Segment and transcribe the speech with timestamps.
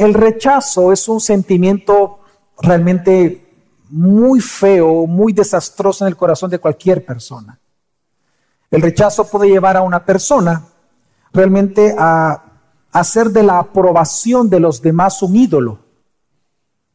[0.00, 2.20] el rechazo es un sentimiento
[2.58, 3.46] realmente
[3.90, 7.60] muy feo, muy desastroso en el corazón de cualquier persona.
[8.70, 10.64] El rechazo puede llevar a una persona
[11.34, 12.44] realmente a
[12.92, 15.80] hacer de la aprobación de los demás un ídolo.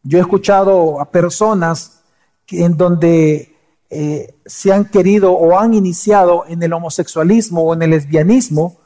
[0.01, 2.01] Yo he escuchado a personas
[2.47, 3.55] en donde
[3.91, 8.79] eh, se han querido o han iniciado en el homosexualismo o en el lesbianismo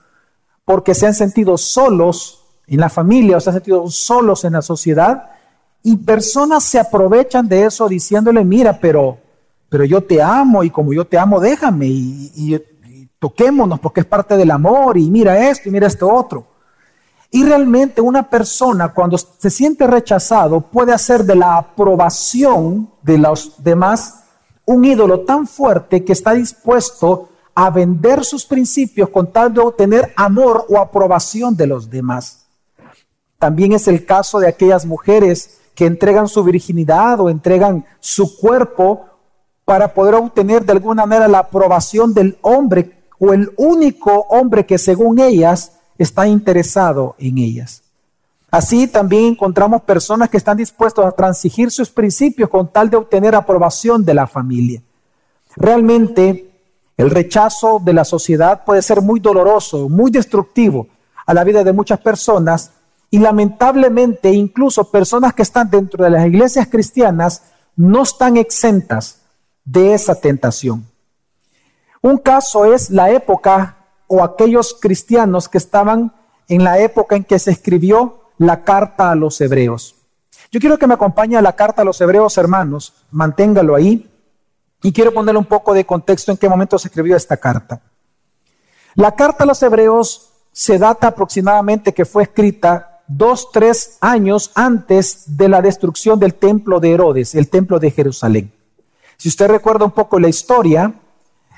[0.66, 2.39] porque se han sentido solos
[2.70, 5.32] en la familia o se han sentido solos en la sociedad
[5.84, 9.18] y personas se aprovechan de eso diciéndole, mira, pero,
[9.70, 12.62] pero yo te amo y como yo te amo, déjame y,
[13.18, 16.48] toquémonos porque es parte del amor y mira esto y mira esto otro.
[17.32, 23.62] Y realmente una persona cuando se siente rechazado puede hacer de la aprobación de los
[23.64, 24.24] demás
[24.66, 30.14] un ídolo tan fuerte que está dispuesto a vender sus principios con tal de obtener
[30.16, 32.49] amor o aprobación de los demás.
[33.40, 39.06] También es el caso de aquellas mujeres que entregan su virginidad o entregan su cuerpo
[39.64, 44.78] para poder obtener de alguna manera la aprobación del hombre o el único hombre que
[44.78, 47.84] según ellas está interesado en ellas.
[48.52, 53.36] Así también encontramos personas que están dispuestos a transigir sus principios con tal de obtener
[53.36, 54.82] aprobación de la familia.
[55.56, 56.52] Realmente
[56.98, 60.88] el rechazo de la sociedad puede ser muy doloroso, muy destructivo
[61.26, 62.72] a la vida de muchas personas
[63.12, 67.44] y lamentablemente incluso personas que están dentro de las iglesias cristianas
[67.76, 69.22] no están exentas
[69.66, 70.86] de esa tentación.
[72.02, 73.78] Un caso es la época
[74.08, 76.14] o aquellos cristianos que estaban
[76.48, 79.96] en la época en que se escribió la carta a los hebreos.
[80.52, 84.10] Yo quiero que me acompañe a la carta a los hebreos, hermanos, manténgalo ahí,
[84.82, 87.82] y quiero ponerle un poco de contexto en qué momento se escribió esta carta.
[88.96, 95.36] La carta a los hebreos se data aproximadamente que fue escrita dos, tres años antes
[95.36, 98.54] de la destrucción del templo de Herodes, el templo de Jerusalén.
[99.18, 100.94] Si usted recuerda un poco la historia,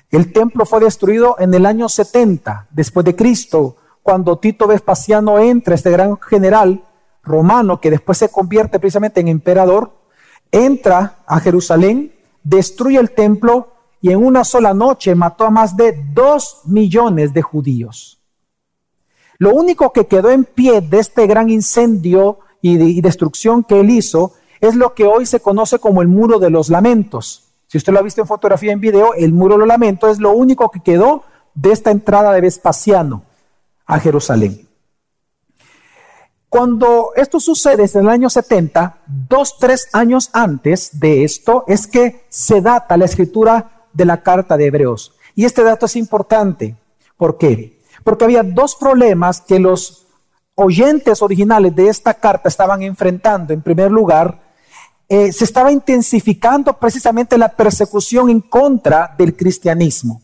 [0.10, 5.76] el templo fue destruido en el año 70 después de Cristo, cuando Tito Vespasiano entra,
[5.76, 6.84] este gran general
[7.22, 9.94] romano que después se convierte precisamente en emperador,
[10.52, 12.14] entra a Jerusalén,
[12.44, 17.42] destruye el templo y en una sola noche mató a más de dos millones de
[17.42, 18.21] judíos.
[19.42, 24.34] Lo único que quedó en pie de este gran incendio y, destrucción que él hizo
[24.60, 27.46] es lo que hoy se conoce como el muro de los lamentos.
[27.66, 30.20] Si usted lo ha visto en fotografía, en video, el muro de los lamentos es
[30.20, 31.24] lo único que quedó
[31.56, 33.24] de esta entrada de Vespasiano
[33.88, 34.70] a Jerusalén.
[36.48, 42.28] Cuando esto sucede en el año 70, dos, tres años antes de esto, es que
[42.30, 45.16] se data la escritura de la carta de Hebreos.
[45.34, 46.76] Y este dato es importante.
[47.18, 47.81] ¿Por qué?
[48.04, 50.08] Porque había dos problemas que los
[50.56, 53.54] oyentes originales de esta carta estaban enfrentando.
[53.54, 54.42] En primer lugar,
[55.10, 60.22] eh, se estaba intensificando precisamente la persecución en contra del cristianismo.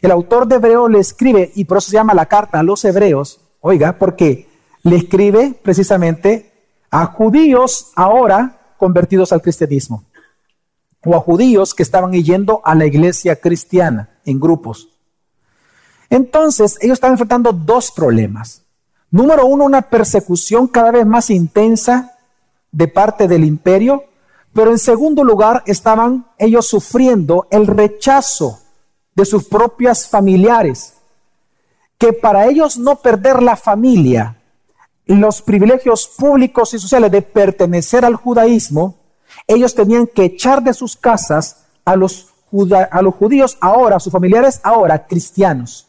[0.00, 2.84] El autor de Hebreo le escribe, y por eso se llama la carta a los
[2.84, 4.48] hebreos, oiga, porque
[4.82, 6.52] le escribe precisamente
[6.90, 10.04] a judíos ahora convertidos al cristianismo,
[11.04, 14.95] o a judíos que estaban yendo a la iglesia cristiana en grupos.
[16.10, 18.62] Entonces, ellos estaban enfrentando dos problemas.
[19.10, 22.16] Número uno, una persecución cada vez más intensa
[22.72, 24.04] de parte del imperio,
[24.52, 28.60] pero en segundo lugar, estaban ellos sufriendo el rechazo
[29.14, 30.94] de sus propias familiares,
[31.98, 34.36] que para ellos no perder la familia,
[35.06, 38.96] los privilegios públicos y sociales de pertenecer al judaísmo,
[39.46, 42.28] ellos tenían que echar de sus casas a los,
[42.90, 45.86] a los judíos ahora, a sus familiares ahora cristianos.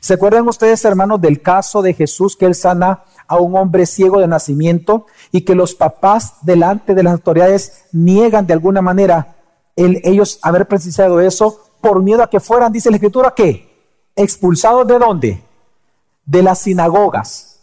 [0.00, 4.20] ¿Se acuerdan ustedes, hermanos, del caso de Jesús que él sana a un hombre ciego
[4.20, 9.36] de nacimiento y que los papás delante de las autoridades niegan de alguna manera
[9.76, 13.68] el, ellos haber precisado eso por miedo a que fueran, dice la escritura, ¿qué?
[14.16, 15.42] Expulsados de dónde?
[16.24, 17.60] De las sinagogas.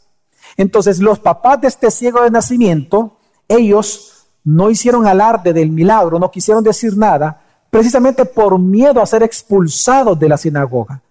[0.58, 3.18] Entonces los papás de este ciego de nacimiento,
[3.48, 9.24] ellos no hicieron alarde del milagro, no quisieron decir nada, precisamente por miedo a ser
[9.24, 11.02] expulsados de la sinagoga.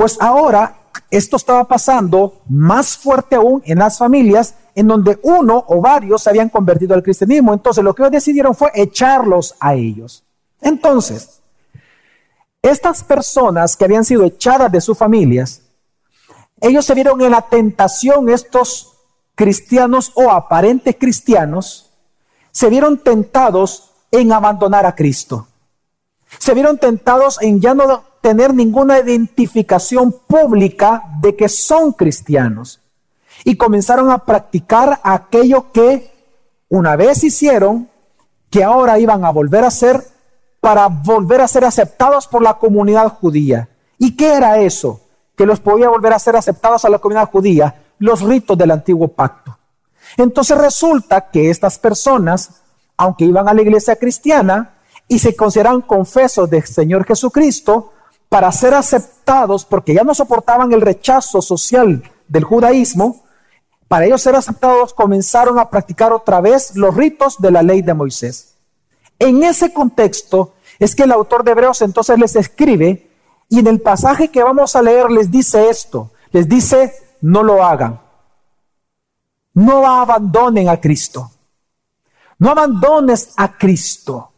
[0.00, 0.78] Pues ahora
[1.10, 6.30] esto estaba pasando más fuerte aún en las familias en donde uno o varios se
[6.30, 7.52] habían convertido al cristianismo.
[7.52, 10.24] Entonces lo que decidieron fue echarlos a ellos.
[10.62, 11.42] Entonces,
[12.62, 15.64] estas personas que habían sido echadas de sus familias,
[16.62, 18.94] ellos se vieron en la tentación, estos
[19.34, 21.90] cristianos o aparentes cristianos,
[22.52, 25.46] se vieron tentados en abandonar a Cristo.
[26.38, 32.80] Se vieron tentados en ya no tener ninguna identificación pública de que son cristianos.
[33.42, 36.12] y comenzaron a practicar aquello que
[36.68, 37.88] una vez hicieron,
[38.50, 40.04] que ahora iban a volver a hacer
[40.60, 43.68] para volver a ser aceptados por la comunidad judía.
[43.98, 45.00] ¿Y qué era eso?
[45.36, 49.08] Que los podía volver a ser aceptados a la comunidad judía, los ritos del antiguo
[49.08, 49.56] pacto.
[50.16, 52.62] Entonces resulta que estas personas,
[52.96, 54.74] aunque iban a la iglesia cristiana
[55.08, 57.92] y se consideraban confesos del Señor Jesucristo,
[58.30, 63.24] para ser aceptados, porque ya no soportaban el rechazo social del judaísmo,
[63.88, 67.92] para ellos ser aceptados comenzaron a practicar otra vez los ritos de la ley de
[67.92, 68.54] Moisés.
[69.18, 73.10] En ese contexto es que el autor de Hebreos entonces les escribe
[73.48, 77.64] y en el pasaje que vamos a leer les dice esto, les dice, no lo
[77.64, 78.00] hagan,
[79.54, 81.32] no abandonen a Cristo,
[82.38, 84.30] no abandones a Cristo,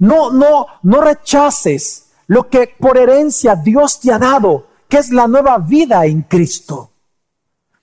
[0.00, 5.26] no, no, no rechaces lo que por herencia Dios te ha dado, que es la
[5.26, 6.92] nueva vida en Cristo.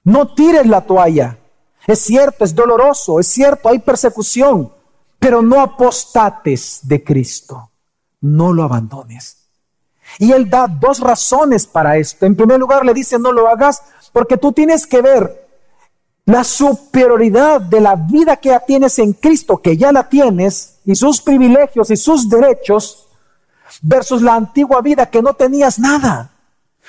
[0.04, 1.38] No tires la toalla.
[1.86, 4.72] Es cierto, es doloroso, es cierto, hay persecución,
[5.20, 7.72] pero no apostates de Cristo,
[8.22, 9.50] no lo abandones.
[10.20, 12.26] Y él da dos razones para esto.
[12.26, 13.82] En primer lugar, le dice, no lo hagas
[14.14, 15.46] porque tú tienes que ver
[16.26, 20.96] la superioridad de la vida que ya tienes en Cristo, que ya la tienes, y
[20.96, 23.05] sus privilegios y sus derechos,
[23.82, 26.32] versus la antigua vida que no tenías nada.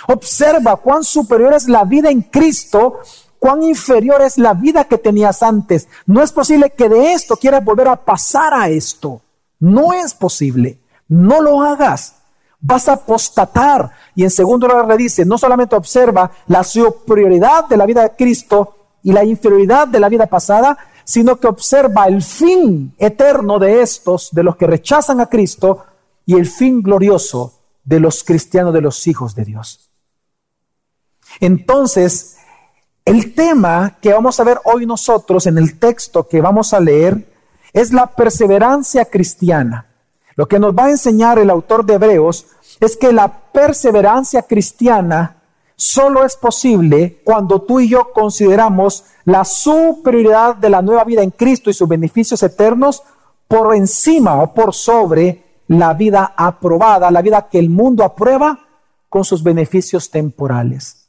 [0.08, 3.00] Observa cuán superior es la vida en Cristo
[3.38, 5.88] cuán inferior es la vida que tenías antes.
[6.06, 9.20] No es posible que de esto quieras volver a pasar a esto.
[9.60, 10.80] No es posible.
[11.08, 12.16] No lo hagas.
[12.60, 13.90] Vas a apostatar.
[14.14, 18.16] Y en segundo lugar le dice, no solamente observa la superioridad de la vida de
[18.16, 23.82] Cristo y la inferioridad de la vida pasada, sino que observa el fin eterno de
[23.82, 25.84] estos, de los que rechazan a Cristo,
[26.26, 29.90] y el fin glorioso de los cristianos, de los hijos de Dios.
[31.40, 32.36] Entonces,
[33.04, 37.32] el tema que vamos a ver hoy nosotros en el texto que vamos a leer
[37.72, 39.86] es la perseverancia cristiana.
[40.34, 42.46] Lo que nos va a enseñar el autor de Hebreos
[42.80, 45.36] es que la perseverancia cristiana
[45.76, 51.30] solo es posible cuando tú y yo consideramos la superioridad de la nueva vida en
[51.30, 53.02] Cristo y sus beneficios eternos
[53.46, 58.66] por encima o por sobre la vida aprobada, la vida que el mundo aprueba
[59.08, 61.08] con sus beneficios temporales.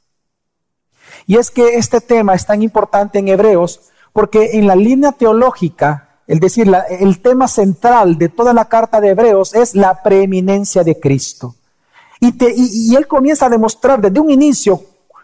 [1.25, 3.81] Y es que este tema es tan importante en Hebreos
[4.13, 9.09] porque en la línea teológica, es decir, el tema central de toda la carta de
[9.09, 11.55] Hebreos es la preeminencia de Cristo.
[12.19, 14.83] Y, él comienza a demostrar desde un inicio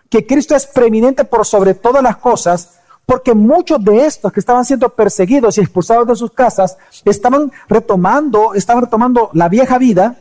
[0.09, 4.63] que Cristo es preeminente por sobre todas las cosas, porque muchos de estos que estaban
[4.63, 10.17] siendo perseguidos y expulsados de sus casas estaban retomando, estaban retomando la vieja vida,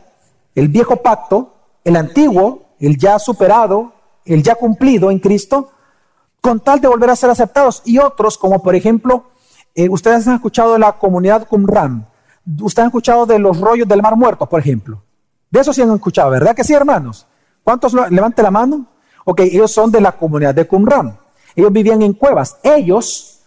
[0.55, 1.53] el viejo pacto,
[1.83, 3.93] el antiguo, el ya superado,
[4.25, 5.71] el ya cumplido en Cristo,
[6.41, 7.81] con tal de volver a ser aceptados.
[7.85, 9.25] Y otros, como por ejemplo,
[9.75, 12.07] eh, ustedes han escuchado de la comunidad Qumran,
[12.61, 15.01] ustedes han escuchado de los rollos del Mar Muerto, por ejemplo.
[15.49, 17.27] De eso sí han escuchado, ¿verdad que sí, hermanos?
[17.63, 18.87] ¿Cuántos levanten la mano?
[19.23, 21.17] Ok, ellos son de la comunidad de Qumran.
[21.55, 22.57] Ellos vivían en cuevas.
[22.63, 23.41] Ellos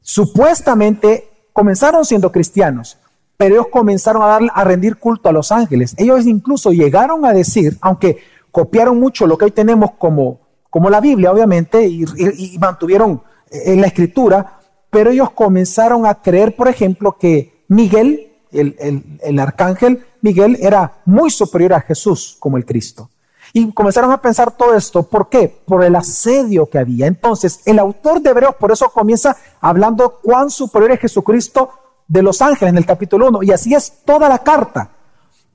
[0.00, 2.98] supuestamente comenzaron siendo cristianos,
[3.36, 5.94] pero ellos comenzaron a, dar, a rendir culto a los ángeles.
[5.98, 8.18] Ellos incluso llegaron a decir, aunque
[8.50, 13.80] copiaron mucho lo que hoy tenemos como, como la Biblia, obviamente, y, mantuvieron en eh,
[13.80, 14.60] la escritura,
[14.90, 18.76] pero ellos comenzaron a creer, por ejemplo, que Miguel, el,
[19.22, 23.10] el, arcángel Miguel, era muy superior a Jesús como el Cristo.
[23.52, 25.02] Y comenzaron a pensar todo esto.
[25.02, 25.48] ¿Por qué?
[25.48, 27.06] Por el asedio que había.
[27.06, 31.70] Entonces, el autor de Hebreos por eso comienza hablando cuán superior es Jesucristo
[32.06, 33.42] de los ángeles en el capítulo 1.
[33.42, 34.90] Y así es toda la carta.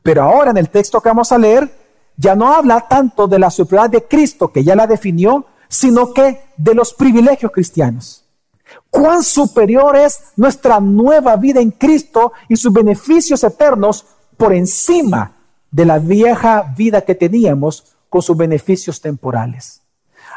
[0.03, 1.69] Pero ahora en el texto que vamos a leer,
[2.17, 6.43] ya no habla tanto de la superioridad de Cristo, que ya la definió, sino que
[6.57, 8.25] de los privilegios cristianos.
[8.89, 14.05] Cuán superior es nuestra nueva vida en Cristo y sus beneficios eternos
[14.37, 15.34] por encima
[15.75, 19.81] de la vieja vida que teníamos con sus beneficios temporales.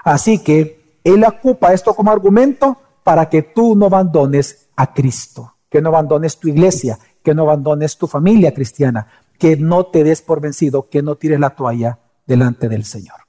[0.02, 5.80] Así que Él ocupa esto como argumento para que tú no abandones a Cristo, que
[5.80, 9.06] no abandones tu iglesia, que no abandones tu familia cristiana,
[9.38, 13.20] que no te des por vencido, que no tires la toalla delante del Señor.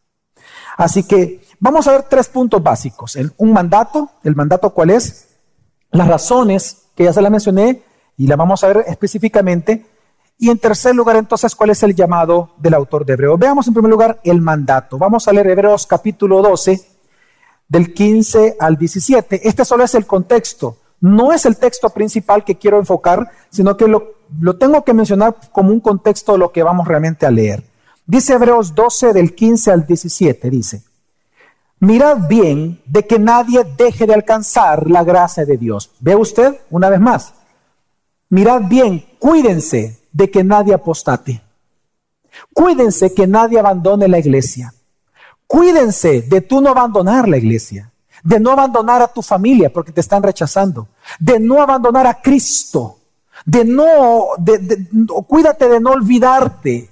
[0.78, 3.20] Así que vamos a ver tres puntos básicos.
[3.38, 5.28] un mandato, el mandato cuál es,
[5.92, 7.84] las razones, que ya se la mencioné,
[8.18, 9.86] y la vamos a ver específicamente.
[10.39, 13.38] Y en tercer lugar, entonces, cuál es el llamado del autor de Hebreos.
[13.38, 14.98] Veamos en primer lugar el mandato.
[14.98, 16.81] Vamos a leer Hebreos capítulo 12,
[17.67, 19.48] del 15 al 17.
[19.48, 20.77] Este solo es el contexto.
[21.01, 25.36] No es el texto principal que quiero enfocar, sino que lo lo tengo que mencionar
[25.51, 27.63] como un contexto de lo que vamos realmente a leer.
[28.05, 30.84] Dice Hebreos 12 del 15 al 17, dice,
[31.79, 35.91] mirad bien de que nadie deje de alcanzar la gracia de Dios.
[36.00, 36.60] ¿Ve usted?
[36.69, 37.34] Una vez más.
[38.29, 41.42] Mirad bien, cuídense de que nadie apostate.
[42.54, 44.74] Cuídense que nadie abandone la iglesia.
[45.48, 47.92] Cuídense de tú no abandonar la iglesia,
[48.24, 50.88] de no abandonar a tu familia porque te están rechazando,
[51.20, 53.00] de no abandonar a Cristo,
[53.46, 54.28] de no,
[55.28, 56.89] cuídate de no olvidarte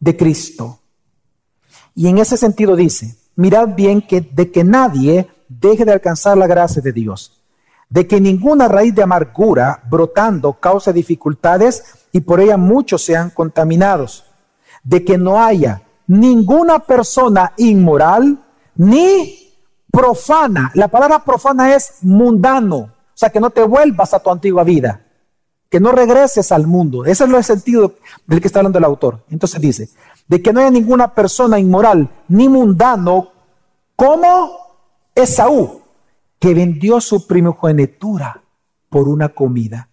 [0.00, 0.80] de Cristo.
[1.94, 6.46] Y en ese sentido dice, mirad bien que de que nadie deje de alcanzar la
[6.46, 7.41] gracia de Dios,
[7.92, 14.24] de que ninguna raíz de amargura brotando cause dificultades y por ella muchos sean contaminados,
[14.82, 18.38] de que no haya ninguna persona inmoral
[18.76, 19.52] ni
[19.90, 20.70] profana.
[20.74, 25.02] La palabra profana es mundano, o sea, que no te vuelvas a tu antigua vida,
[25.68, 27.04] que no regreses al mundo.
[27.04, 27.96] Ese es el sentido
[28.26, 29.22] del que está hablando el autor.
[29.28, 29.90] Entonces dice,
[30.28, 33.32] de que no haya ninguna persona inmoral ni mundano
[33.94, 34.50] como
[35.14, 35.81] Esaú,
[36.42, 38.42] que vendió su primogenitura
[38.90, 39.88] por una comida.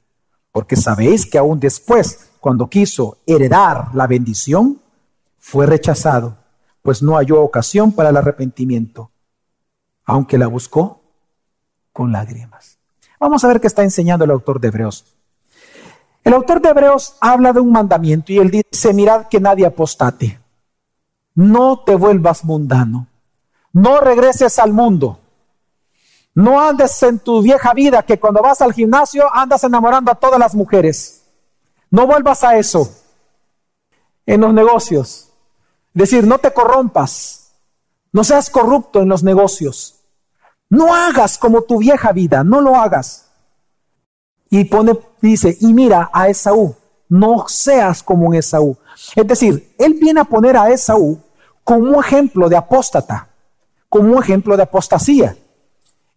[0.51, 4.81] Porque sabéis que aún después, cuando quiso heredar la bendición,
[5.37, 6.37] fue rechazado,
[6.81, 9.11] pues no halló ocasión para el arrepentimiento,
[10.05, 11.01] aunque la buscó
[11.93, 12.79] con lágrimas.
[13.19, 15.05] Vamos a ver qué está enseñando el autor de Hebreos.
[16.23, 20.39] El autor de Hebreos habla de un mandamiento y él dice, mirad que nadie apostate,
[21.35, 23.05] no te vuelvas mundano,
[23.71, 25.19] no regreses al mundo,
[26.39, 30.39] no andes en tu vieja vida que cuando vas al gimnasio andas enamorando a todas
[30.39, 31.23] las mujeres,
[31.91, 32.89] no vuelvas a eso
[34.25, 35.31] en los negocios,
[35.93, 37.51] decir, no te corrompas,
[38.13, 39.95] no seas corrupto en los negocios.
[40.69, 43.31] No hagas como tu vieja vida, no lo hagas.
[44.49, 46.75] Y pone, dice, y mira a Esaú,
[47.09, 48.77] no seas como un Esaú.
[49.13, 51.19] Es decir, él viene a poner a Esaú
[51.65, 53.27] como un ejemplo de apóstata,
[53.89, 55.35] como un ejemplo de apostasía.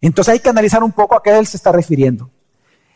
[0.03, 2.29] Entonces hay que analizar un poco a qué él se está refiriendo.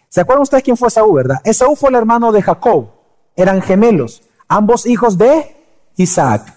[0.10, 1.38] ¿Se acuerdan ustedes quién fue Esaú, verdad?
[1.46, 2.90] Esaú fue el hermano de Jacob,
[3.34, 5.56] eran gemelos, ambos hijos de
[5.96, 6.54] Isaac.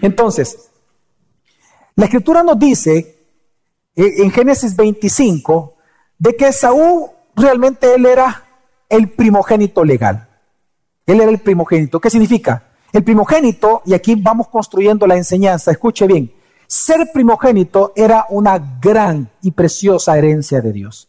[0.00, 0.70] Entonces,
[1.94, 3.18] la escritura nos dice
[3.94, 5.74] eh, en Génesis 25
[6.18, 8.44] de que Saúl realmente él era
[8.88, 10.26] el primogénito legal.
[11.04, 12.00] Él era el primogénito.
[12.00, 12.70] ¿Qué significa?
[12.92, 16.32] El primogénito, y aquí vamos construyendo la enseñanza, escuche bien,
[16.66, 21.08] ser primogénito era una gran y preciosa herencia de Dios.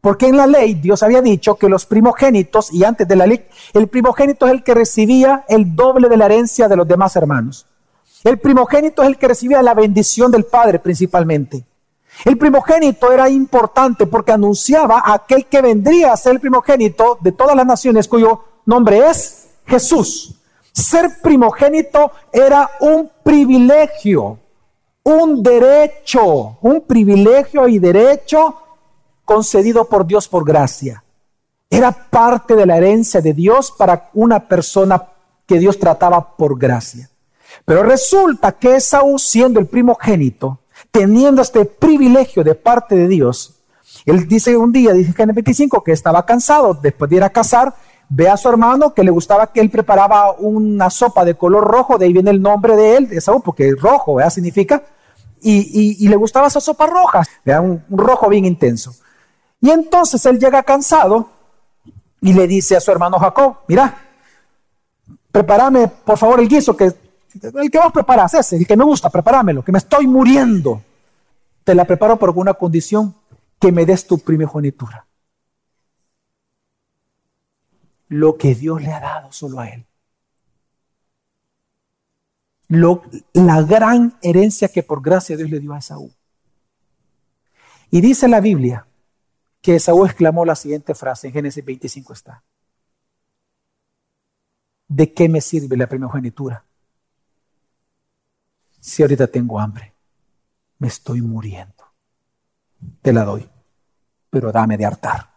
[0.00, 3.46] Porque en la ley Dios había dicho que los primogénitos, y antes de la ley,
[3.72, 7.66] el primogénito es el que recibía el doble de la herencia de los demás hermanos.
[8.22, 11.64] El primogénito es el que recibía la bendición del Padre principalmente.
[12.24, 17.32] El primogénito era importante porque anunciaba a aquel que vendría a ser el primogénito de
[17.32, 20.34] todas las naciones cuyo nombre es Jesús.
[20.72, 24.38] Ser primogénito era un privilegio,
[25.06, 28.56] un derecho, un privilegio y derecho
[29.24, 31.04] concedido por Dios por gracia.
[31.70, 35.00] Era parte de la herencia de Dios para una persona
[35.46, 37.08] que Dios trataba por gracia.
[37.64, 40.58] Pero resulta que Esaú, siendo el primogénito,
[40.90, 43.60] teniendo este privilegio de parte de Dios,
[44.06, 47.30] él dice un día, dice en el 25, que estaba cansado, después de ir a
[47.30, 47.72] cazar,
[48.08, 51.96] ve a su hermano que le gustaba que él preparaba una sopa de color rojo,
[51.96, 54.30] de ahí viene el nombre de él, de Esaú, porque rojo, ¿verdad?
[54.30, 54.82] Significa,
[55.42, 58.94] y, le gustaba esa sopa roja, un, un rojo bien intenso.
[59.60, 61.30] Y entonces él llega cansado
[62.20, 63.96] y le dice a su hermano Jacob, mira,
[65.30, 66.92] prepárame por favor el guiso que
[67.42, 70.82] el que vos preparas, ese, el que me gusta, prepáramelo, que me estoy muriendo.
[71.64, 73.14] Te la preparo por una condición,
[73.60, 75.06] que me des tu primogenitura.
[78.08, 79.85] Lo que Dios le ha dado solo a él.
[82.68, 86.12] La gran herencia que por gracia Dios le dio a Esaú.
[87.90, 88.86] Y dice la Biblia
[89.62, 92.42] que Esaú exclamó la siguiente frase, en Génesis 25 está.
[94.88, 96.66] ¿De qué me sirve la primogenitura?
[98.86, 99.92] si ahorita tengo hambre,
[100.78, 101.92] me estoy muriendo,
[103.02, 103.44] te la doy,
[104.30, 105.28] pero dame de hartar.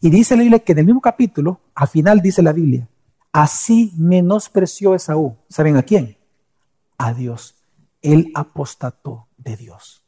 [0.00, 2.86] Y dice la Biblia que en el mismo capítulo, al final dice la Biblia,
[3.36, 5.36] así menospreció Esaú.
[5.50, 6.16] ¿Saben a quién?
[6.96, 7.54] A Dios.
[8.00, 10.02] Él apostató de Dios.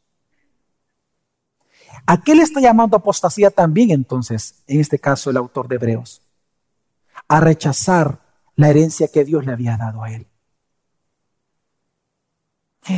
[2.06, 6.23] ¿A qué le está llamando apostasía también entonces, en este caso el autor de Hebreos?
[7.28, 8.18] A rechazar
[8.56, 10.26] la herencia que Dios le había dado a él.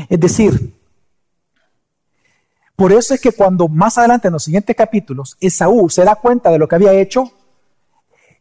[0.08, 0.76] Es decir,
[2.76, 6.50] por eso es que cuando más adelante en los siguientes capítulos Esaú se da cuenta
[6.50, 7.32] de lo que había hecho,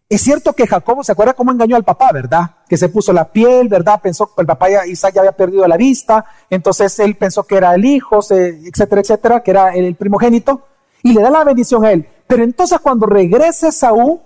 [0.10, 2.50] es cierto que Jacobo se acuerda cómo engañó al papá, ¿verdad?
[2.68, 4.02] Que se puso la piel, ¿verdad?
[4.02, 7.58] Pensó que el papá ya, Isaac ya había perdido la vista, entonces él pensó que
[7.58, 10.64] era el hijo, etcétera, etcétera, que era el primogénito,
[11.04, 12.10] y le da la bendición a él.
[12.26, 14.20] Pero entonces cuando regresa Saúl,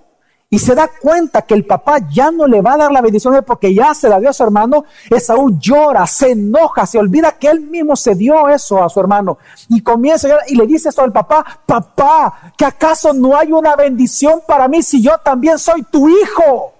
[0.53, 3.43] y se da cuenta que el papá ya no le va a dar la bendición
[3.43, 7.47] porque ya se la dio a su hermano, Esaú llora, se enoja, se olvida que
[7.47, 11.11] él mismo se dio eso a su hermano y comienza y le dice esto al
[11.11, 16.07] papá, papá, que acaso no hay una bendición para mí si yo también soy tu
[16.07, 16.71] hijo.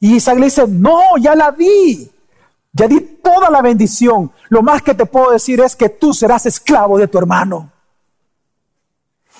[0.00, 2.10] Y Isaac le dice, no, ya la di,
[2.72, 6.46] ya di toda la bendición, lo más que te puedo decir es que tú serás
[6.46, 7.70] esclavo de tu hermano.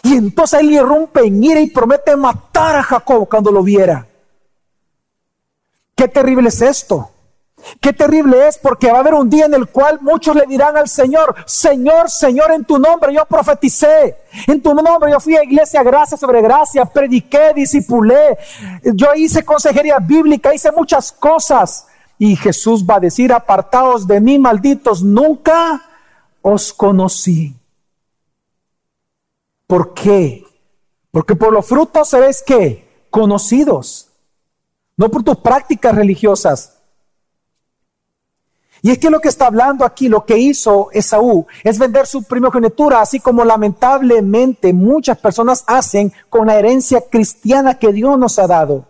[0.09, 4.07] Y entonces él irrumpe en ira y promete matar a Jacob cuando lo viera.
[5.95, 7.11] Qué terrible es esto.
[7.79, 10.79] Qué terrible es porque va a haber un día en el cual muchos le dirán
[10.79, 15.45] al Señor, Señor, Señor, en tu nombre yo profeticé, en tu nombre yo fui a
[15.45, 18.39] iglesia gracia sobre gracia, prediqué, disipulé,
[18.95, 21.87] yo hice consejería bíblica, hice muchas cosas.
[22.17, 25.83] Y Jesús va a decir, apartaos de mí, malditos, nunca
[26.41, 27.58] os conocí.
[29.69, 30.45] ¿Por qué?
[31.13, 34.09] Porque por los frutos seréis que conocidos,
[34.97, 36.79] no por tus prácticas religiosas.
[38.81, 42.23] Y es que lo que está hablando aquí, lo que hizo Esaú, es vender su
[42.23, 48.47] primogenitura, así como lamentablemente muchas personas hacen con la herencia cristiana que Dios nos ha
[48.47, 48.87] dado.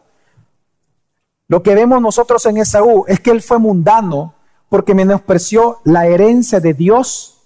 [1.49, 4.35] Lo que vemos nosotros en Esaú es que él fue mundano
[4.69, 7.39] porque menospreció la herencia de Dios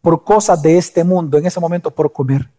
[0.00, 2.53] por cosas de este mundo, en ese momento por comer.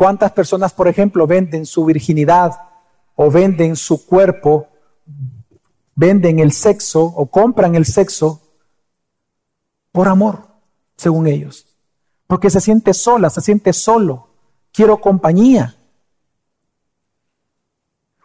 [0.00, 2.58] ¿Cuántas personas, por ejemplo, venden su virginidad
[3.16, 4.66] o venden su cuerpo,
[5.94, 8.40] venden el sexo o compran el sexo
[9.92, 10.46] por amor,
[10.96, 11.66] según ellos?
[12.26, 14.28] Porque se siente sola, se siente solo,
[14.72, 15.76] quiero compañía.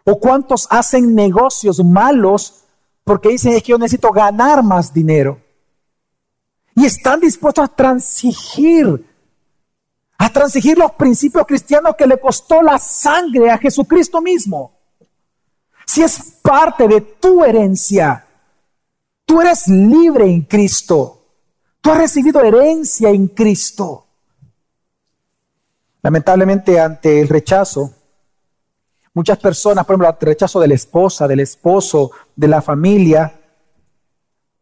[0.02, 2.64] ¿O cuántos hacen negocios malos
[3.04, 5.42] porque dicen es que yo necesito ganar más dinero?
[6.74, 9.04] Y están dispuestos a transigir
[10.18, 14.72] a transigir los principios cristianos que le costó la sangre a Jesucristo mismo.
[15.84, 18.26] Si es parte de tu herencia,
[19.24, 21.22] tú eres libre en Cristo.
[21.80, 24.06] Tú has recibido herencia en Cristo.
[26.02, 27.92] Lamentablemente ante el rechazo,
[29.12, 33.40] muchas personas, por ejemplo, el rechazo de la esposa, del esposo, de la familia,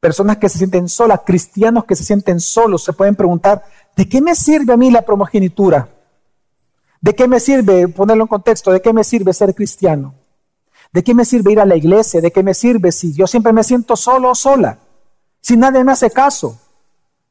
[0.01, 3.65] personas que se sienten solas, cristianos que se sienten solos, se pueden preguntar,
[3.97, 5.89] ¿de qué me sirve a mí la primogenitura?
[7.01, 10.15] ¿De qué me sirve, ponerlo en contexto, de qué me sirve ser cristiano?
[10.93, 12.21] ¿De qué me sirve ir a la iglesia?
[12.21, 14.79] ¿De qué me sirve si yo siempre me siento solo o sola?
[15.41, 16.59] Si nadie me hace caso,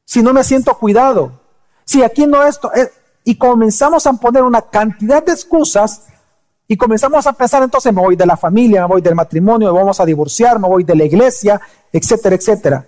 [0.04, 1.40] si no me siento cuidado,
[1.84, 2.90] si aquí no esto, eh,
[3.24, 6.02] y comenzamos a poner una cantidad de excusas
[6.68, 9.78] y comenzamos a pensar entonces me voy de la familia, me voy del matrimonio, me
[9.78, 11.60] vamos a divorciar, me voy de la iglesia,
[11.92, 12.86] etcétera, etcétera.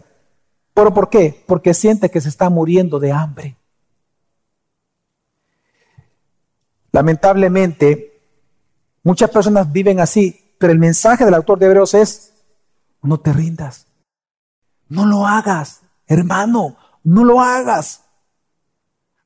[0.73, 1.43] ¿Pero por qué?
[1.47, 3.57] Porque siente que se está muriendo de hambre.
[6.97, 8.23] Lamentablemente,
[9.03, 12.33] muchas personas viven así, pero el mensaje del autor de Hebreos es,
[13.03, 13.87] no te rindas,
[14.89, 18.01] no lo hagas, hermano, no lo hagas.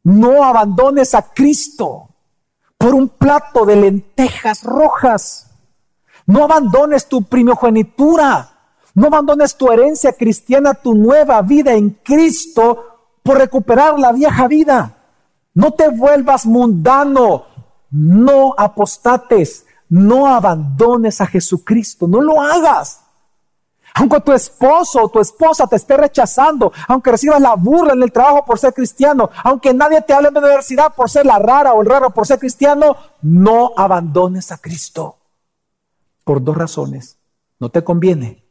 [0.03, 2.09] No abandones a Cristo
[2.77, 5.53] por un plato de lentejas rojas.
[6.27, 8.51] No abandones tu primogenitura.
[8.97, 14.97] No abandones tu herencia cristiana, tu nueva vida en Cristo por recuperar la vieja vida.
[15.55, 17.50] No te vuelvas mundano
[17.91, 23.01] no apostates, no abandones a Jesucristo, no lo hagas.
[23.95, 28.13] Aunque tu esposo o tu esposa te esté rechazando, aunque recibas la burla en el
[28.13, 31.73] trabajo por ser cristiano, aunque nadie te hable en la universidad por ser la rara
[31.73, 35.17] o el raro por ser cristiano, no abandones a Cristo.
[36.25, 37.19] Por dos razones.
[37.59, 38.45] No te conviene.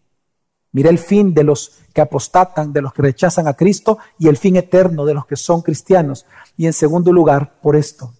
[0.71, 4.37] Mira el fin de los que apostatan, de los que rechazan a Cristo y el
[4.37, 6.25] fin eterno de los que son cristianos.
[6.57, 8.13] Y en segundo lugar, por esto,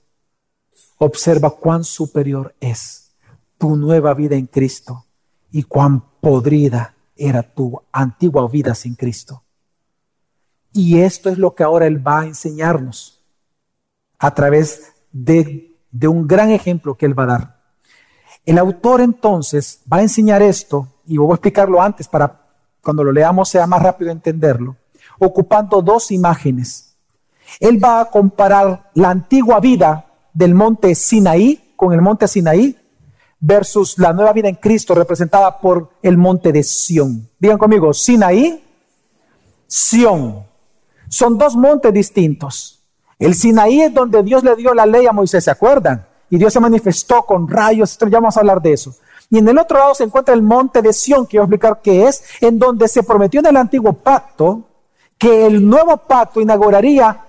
[1.00, 3.12] Observa cuán superior es
[3.58, 5.06] tu nueva vida en Cristo
[5.50, 9.44] y cuán podrida era tu antigua vida sin Cristo.
[10.74, 13.24] Y esto es lo que ahora Él va a enseñarnos
[14.18, 17.60] a través de, un gran ejemplo que Él va a dar.
[18.46, 22.46] El autor entonces va a enseñar esto, y voy a explicarlo antes para
[22.82, 24.76] cuando lo leamos sea más rápido entenderlo,
[25.18, 26.96] ocupando dos imágenes.
[27.60, 30.09] Él va a comparar la antigua vida
[30.40, 32.74] del monte Sinaí con el monte Sinaí
[33.42, 37.30] versus la nueva vida en Cristo representada por el monte de Sión.
[37.38, 38.64] Digan conmigo, Sinaí,
[39.68, 40.46] Sión.
[41.10, 42.82] Son dos montes distintos.
[43.18, 46.08] El Sinaí es donde Dios le dio la ley a Moisés, ¿se acuerdan?
[46.30, 48.96] Y Dios se manifestó con rayos, ya vamos a hablar de eso.
[49.30, 51.82] Y en el otro lado se encuentra el monte de Sión, que voy a explicar
[51.84, 54.64] qué es, en donde se prometió en el antiguo pacto
[55.18, 57.26] que el nuevo pacto inauguraría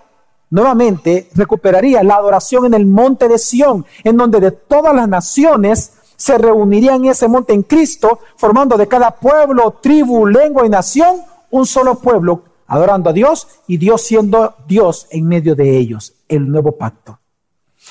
[0.51, 5.93] nuevamente, recuperaría la adoración en el monte de Sión, en donde de todas las naciones
[6.17, 11.23] se reunirían en ese monte en Cristo, formando de cada pueblo, tribu, lengua y nación
[11.51, 16.49] un solo pueblo, adorando a Dios y Dios siendo Dios en medio de ellos, el
[16.49, 17.19] nuevo pacto.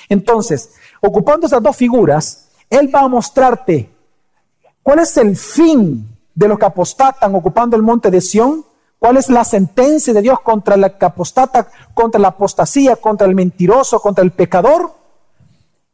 [0.08, 3.90] Entonces, ocupando esas dos figuras, Él va a mostrarte
[4.84, 8.64] cuál es el fin de los que apostatan ocupando el monte de Sión,
[9.00, 14.00] cuál es la sentencia de Dios contra la apostata, contra la apostasía, contra el mentiroso,
[14.00, 14.94] contra el pecador,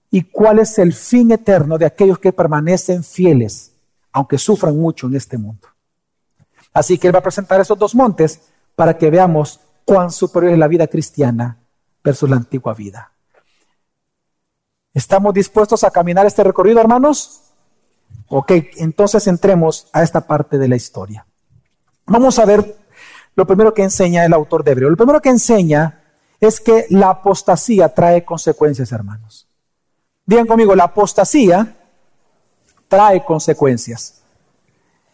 [0.09, 3.73] y cuál es el fin eterno de aquellos que permanecen fieles,
[4.11, 5.67] aunque sufran mucho en este mundo.
[6.73, 8.41] Así que Él va a presentar esos dos montes
[8.75, 11.57] para que veamos cuán superior es la vida cristiana
[12.03, 13.11] versus la antigua vida.
[14.93, 17.41] ¿Estamos dispuestos a caminar este recorrido, hermanos?
[18.29, 21.25] Ok, entonces entremos a esta parte de la historia.
[22.05, 22.85] Vamos a ver
[23.36, 24.89] lo primero que enseña el autor de Hebreo.
[24.89, 26.02] Lo primero que enseña
[26.39, 29.48] es que la apostasía trae consecuencias, hermanos.
[30.26, 31.76] Digan conmigo, la apostasía
[32.88, 34.24] trae consecuencias.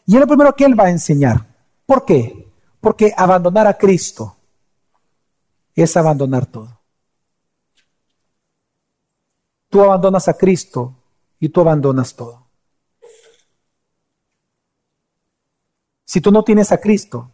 [0.05, 1.45] Y es lo primero que él va a enseñar.
[1.85, 2.47] ¿Por qué?
[2.79, 4.35] Porque abandonar a Cristo
[5.75, 6.79] es abandonar todo.
[9.69, 10.95] Tú abandonas a Cristo
[11.39, 12.45] y tú abandonas todo.
[16.03, 17.31] Si tú no tienes a Cristo,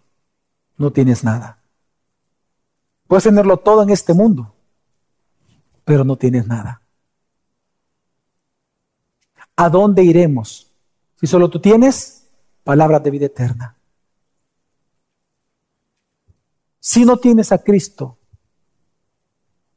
[0.77, 1.59] no tienes nada.
[3.07, 4.53] Puedes tenerlo todo en este mundo,
[5.85, 6.81] pero no tienes nada.
[9.55, 10.71] ¿A dónde iremos
[11.19, 12.27] si solo tú tienes
[12.63, 13.75] palabras de vida eterna?
[16.79, 18.17] Si no tienes a Cristo,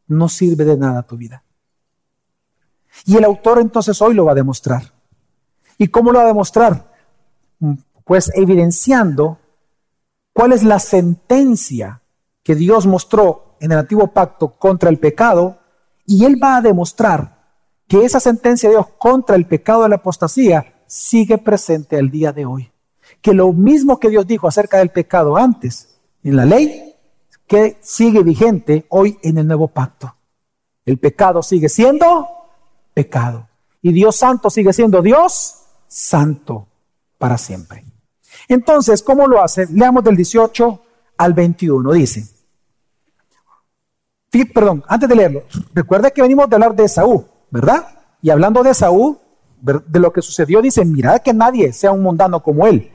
[0.07, 1.43] no sirve de nada tu vida.
[3.07, 4.93] Y el autor entonces hoy lo va a demostrar.
[5.79, 6.93] ¿Y cómo lo va a demostrar?
[8.05, 9.39] Pues evidenciando
[10.41, 12.01] cuál es la sentencia
[12.43, 15.59] que Dios mostró en el antiguo pacto contra el pecado
[16.07, 17.45] y él va a demostrar
[17.87, 22.33] que esa sentencia de Dios contra el pecado de la apostasía sigue presente al día
[22.33, 22.73] de hoy.
[23.21, 26.95] Que lo mismo que Dios dijo acerca del pecado antes en la ley,
[27.47, 30.17] que sigue vigente hoy en el nuevo pacto.
[30.87, 32.27] El pecado sigue siendo
[32.95, 33.47] pecado.
[33.83, 36.67] Y Dios santo sigue siendo Dios santo
[37.19, 37.90] para siempre.
[38.51, 39.69] Entonces, ¿cómo lo hace?
[39.69, 40.81] Leamos del 18
[41.19, 41.93] al 21.
[41.93, 42.27] Dice,
[44.53, 47.87] perdón, antes de leerlo, recuerda que venimos de hablar de Esaú, ¿verdad?
[48.21, 49.19] Y hablando de Esaú,
[49.61, 52.91] de lo que sucedió, dice, mira que nadie sea un mundano como él.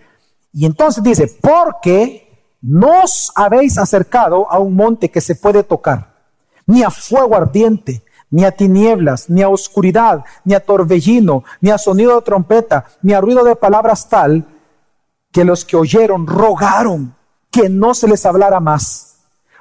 [0.51, 2.27] Y entonces dice, porque
[2.61, 6.15] no os habéis acercado a un monte que se puede tocar,
[6.65, 11.77] ni a fuego ardiente, ni a tinieblas, ni a oscuridad, ni a torbellino, ni a
[11.77, 14.45] sonido de trompeta, ni a ruido de palabras tal,
[15.35, 17.13] que los que oyeron rogaron
[17.51, 19.17] que no se les hablara más,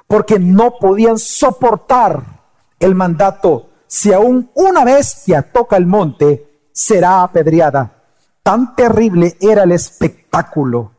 [0.07, 2.23] porque no podían soportar
[2.79, 3.71] el mandato.
[3.85, 8.03] Si aún una bestia toca el monte, será apedreada.
[8.41, 10.93] Tan terrible era el espectáculo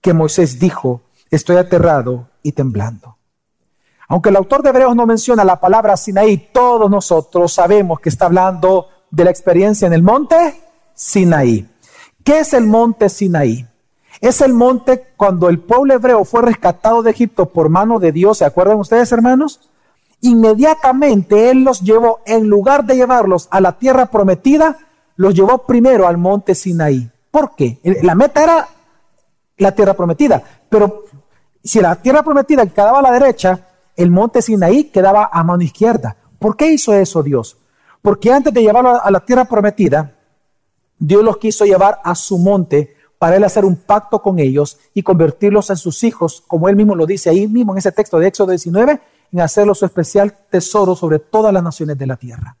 [0.00, 3.18] que Moisés dijo, estoy aterrado y temblando.
[4.08, 8.24] Aunque el autor de Hebreos no menciona la palabra Sinaí, todos nosotros sabemos que está
[8.24, 11.70] hablando de la experiencia en el monte Sinaí.
[12.24, 13.68] ¿Qué es el monte Sinaí?
[14.20, 18.38] Es el monte cuando el pueblo hebreo fue rescatado de Egipto por mano de Dios,
[18.38, 19.70] ¿se acuerdan ustedes hermanos?
[20.20, 24.78] Inmediatamente Él los llevó, en lugar de llevarlos a la tierra prometida,
[25.16, 27.10] los llevó primero al monte Sinaí.
[27.30, 27.78] ¿Por qué?
[28.02, 28.68] La meta era
[29.58, 31.04] la tierra prometida, pero
[31.62, 33.60] si la tierra prometida quedaba a la derecha,
[33.94, 36.16] el monte Sinaí quedaba a mano izquierda.
[36.38, 37.58] ¿Por qué hizo eso Dios?
[38.00, 40.14] Porque antes de llevarlo a la tierra prometida,
[40.98, 45.02] Dios los quiso llevar a su monte para él hacer un pacto con ellos y
[45.02, 48.28] convertirlos en sus hijos, como él mismo lo dice ahí mismo en ese texto de
[48.28, 49.00] Éxodo 19,
[49.32, 52.56] en hacerlos su especial tesoro sobre todas las naciones de la tierra.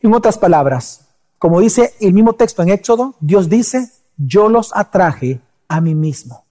[0.00, 1.08] En otras palabras,
[1.38, 6.44] como dice el mismo texto en Éxodo, Dios dice, yo los atraje a mí mismo.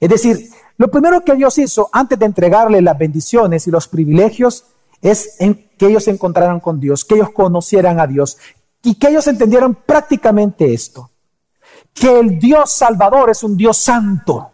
[0.00, 4.64] Es decir, lo primero que Dios hizo antes de entregarle las bendiciones y los privilegios
[5.00, 8.38] es en que ellos se encontraran con Dios, que ellos conocieran a Dios,
[8.84, 11.10] y que ellos entendieron prácticamente esto,
[11.92, 14.52] que el Dios Salvador es un Dios santo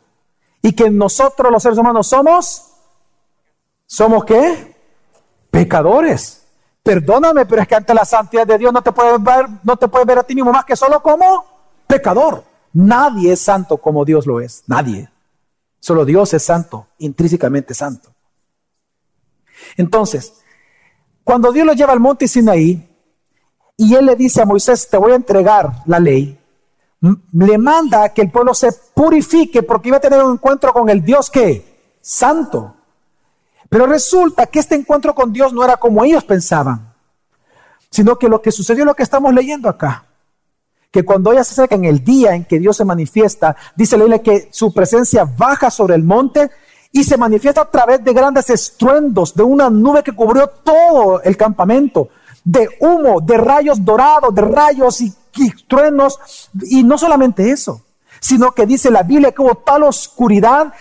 [0.62, 2.64] y que nosotros los seres humanos somos,
[3.87, 4.77] ¿somos qué?
[5.51, 6.47] Pecadores.
[6.83, 9.88] Perdóname, pero es que ante la santidad de Dios no te puedes ver, no te
[9.88, 11.45] puedes ver a ti mismo más que solo como
[11.87, 12.45] pecador.
[12.73, 15.11] Nadie es santo como Dios lo es, nadie.
[15.81, 18.11] Solo Dios es santo, intrínsecamente santo.
[19.77, 20.35] Entonces,
[21.25, 22.89] cuando Dios los lleva al monte Sinaí,
[23.81, 26.38] y él le dice a Moisés, te voy a entregar la ley,
[27.33, 31.03] le manda que el pueblo se purifique porque iba a tener un encuentro con el
[31.03, 32.75] Dios que santo.
[33.71, 36.93] Pero resulta que este encuentro con Dios no era como ellos pensaban,
[37.90, 40.05] sino que lo que sucedió es lo que estamos leyendo acá.
[40.90, 44.19] Que cuando ella se acerca en el día en que Dios se manifiesta, dice la
[44.19, 46.51] que su presencia baja sobre el monte
[46.93, 51.38] y se manifiesta a través de grandes estruendos, de una nube que cubrió todo el
[51.38, 52.11] campamento,
[52.44, 55.14] de humo, de rayos dorados, de rayos y,
[55.68, 56.48] truenos.
[56.62, 57.83] Y no solamente eso,
[58.20, 60.72] sino que dice la Biblia que hubo tal oscuridad,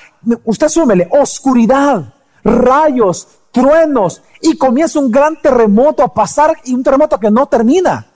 [0.43, 7.19] usted súmele, oscuridad, rayos, truenos, y comienza un gran terremoto a pasar y un terremoto
[7.19, 8.07] que no termina.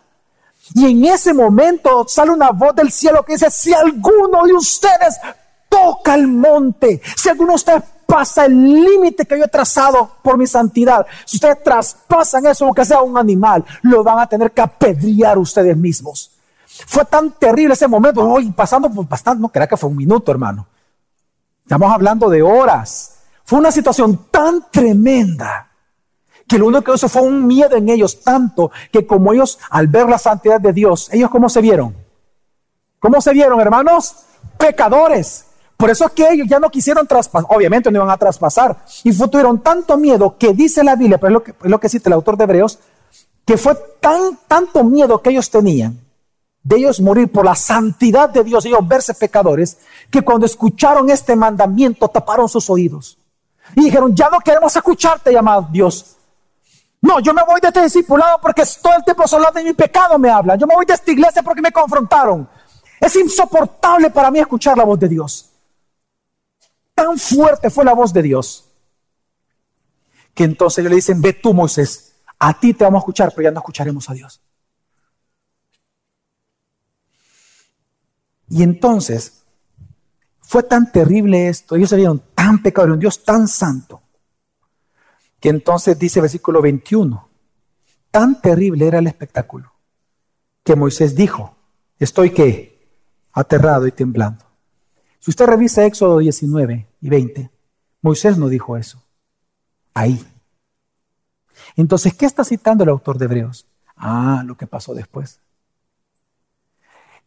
[0.73, 5.19] Y en ese momento sale una voz del cielo que dice, si alguno de ustedes
[5.67, 10.37] toca el monte, si alguno de ustedes pasa el límite que yo he trazado por
[10.37, 14.61] mi santidad, si ustedes traspasan eso, aunque sea un animal, lo van a tener que
[14.61, 16.31] apedrear ustedes mismos.
[16.87, 20.31] Fue tan terrible ese momento, hoy pasando por bastante, no crea que fue un minuto,
[20.31, 20.67] hermano.
[21.63, 23.19] Estamos hablando de horas.
[23.43, 25.69] Fue una situación tan tremenda
[26.47, 29.87] que lo único que hizo fue un miedo en ellos, tanto que como ellos, al
[29.87, 31.95] ver la santidad de Dios, ellos cómo se vieron?
[32.99, 34.15] ¿Cómo se vieron, hermanos?
[34.57, 35.45] Pecadores.
[35.83, 39.11] Por eso es que ellos ya no quisieron traspasar, obviamente no iban a traspasar, y
[39.11, 42.07] tuvieron tanto miedo que dice la Biblia, pero es lo que, es lo que cita
[42.07, 42.79] el autor de Hebreos,
[43.43, 45.99] que fue tan, tanto miedo que ellos tenían
[46.63, 49.77] de ellos morir por la santidad de Dios, ellos verse pecadores,
[50.09, 53.17] que cuando escucharon este mandamiento taparon sus oídos.
[53.75, 56.15] Y dijeron, ya no queremos escucharte, llamado Dios.
[57.01, 60.17] No, yo me voy de este discipulado porque todo el tiempo solo de mi pecado
[60.17, 60.57] me hablan.
[60.57, 62.47] Yo me voy de esta iglesia porque me confrontaron.
[63.01, 65.49] Es insoportable para mí escuchar la voz de Dios.
[66.93, 68.73] Tan fuerte fue la voz de Dios
[70.33, 73.43] que entonces ellos le dicen, ve tú Moisés, a ti te vamos a escuchar, pero
[73.43, 74.41] ya no escucharemos a Dios.
[78.49, 79.43] Y entonces
[80.41, 84.01] fue tan terrible esto, ellos se vieron tan pecadores, un Dios tan santo,
[85.39, 87.29] que entonces dice versículo 21,
[88.11, 89.73] tan terrible era el espectáculo,
[90.63, 91.55] que Moisés dijo,
[91.99, 92.89] estoy que
[93.31, 94.45] aterrado y temblando.
[95.23, 97.49] Si usted revisa Éxodo 19 y 20,
[98.01, 99.01] Moisés no dijo eso.
[99.93, 100.21] Ahí.
[101.77, 103.65] Entonces, ¿qué está citando el autor de Hebreos?
[103.95, 105.39] Ah, lo que pasó después.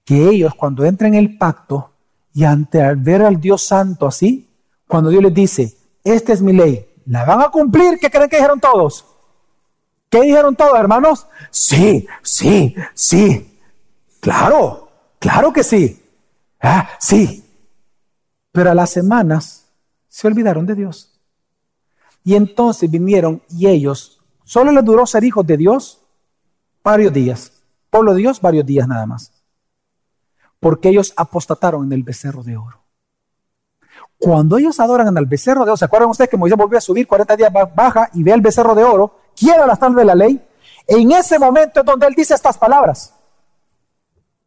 [0.05, 1.93] Que ellos cuando entran en el pacto
[2.35, 4.47] y ante al ver al Dios santo así,
[4.87, 7.99] cuando Dios les dice, esta es mi ley, ¿La van a cumplir?
[7.99, 9.07] ¿Qué creen que dijeron todos?
[10.11, 11.27] ¿Qué dijeron todos, hermanos?
[11.51, 13.59] Sí, sí, sí.
[14.21, 16.05] Claro, claro que sí.
[16.61, 17.46] Ah, sí.
[18.57, 19.67] Pero a las semanas
[20.09, 21.21] se olvidaron de Dios.
[22.25, 26.01] Y entonces vinieron y ellos, solo les duró ser hijos de Dios
[26.83, 27.53] varios días.
[27.91, 29.31] Pueblo de Dios, varios días nada más.
[30.59, 32.81] Porque ellos apostataron en el becerro de oro.
[34.17, 37.07] Cuando ellos adoran al becerro de oro, ¿se acuerdan ustedes que Moisés volvió a subir
[37.07, 40.43] 40 días baja y ve el becerro de oro, quiere la de la ley?
[40.87, 43.13] En ese momento es donde él dice estas palabras.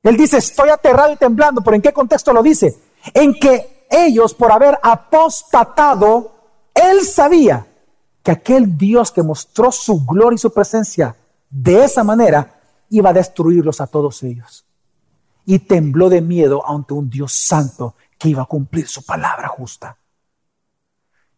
[0.02, 2.76] Él dice, estoy aterrado y temblando, pero ¿en qué contexto lo dice?
[3.14, 6.32] En que ellos, por haber apostatado,
[6.74, 7.66] él sabía
[8.24, 11.16] que aquel Dios que mostró su gloria y su presencia
[11.50, 14.66] de esa manera, iba a destruirlos a todos ellos.
[15.46, 19.98] Y tembló de miedo ante un Dios santo que iba a cumplir su palabra justa.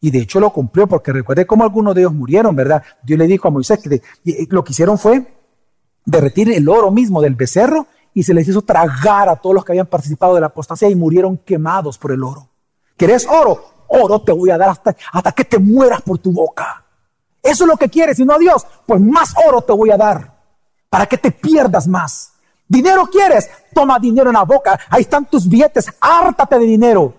[0.01, 2.83] Y de hecho lo cumplió porque recuerde cómo algunos de ellos murieron, ¿verdad?
[3.03, 4.01] Dios le dijo a Moisés que
[4.49, 5.37] lo que hicieron fue
[6.03, 9.71] derretir el oro mismo del becerro y se les hizo tragar a todos los que
[9.71, 12.47] habían participado de la apostasía y murieron quemados por el oro.
[12.97, 13.63] ¿Querés oro?
[13.87, 16.85] Oro te voy a dar hasta, hasta que te mueras por tu boca.
[17.41, 19.97] Eso es lo que quieres, y no a Dios, pues más oro te voy a
[19.97, 20.31] dar
[20.89, 22.33] para que te pierdas más.
[22.67, 23.49] ¿Dinero quieres?
[23.73, 24.79] Toma dinero en la boca.
[24.89, 25.87] Ahí están tus billetes.
[25.99, 27.13] Hártate de dinero.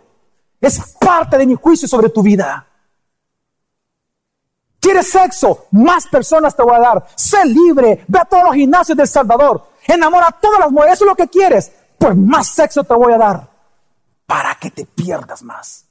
[0.59, 2.67] Es parte de mi juicio sobre tu vida.
[4.81, 5.67] ¿Quieres sexo?
[5.73, 7.07] Más personas te voy a dar.
[7.15, 8.05] Sé libre.
[8.09, 9.72] Ve a todos los gimnasios del Salvador.
[9.87, 10.95] Enamora a todas las mujeres.
[10.95, 11.73] Eso es lo que quieres.
[11.99, 13.51] Pues más sexo te voy a dar.
[14.27, 15.87] Para que te pierdas más.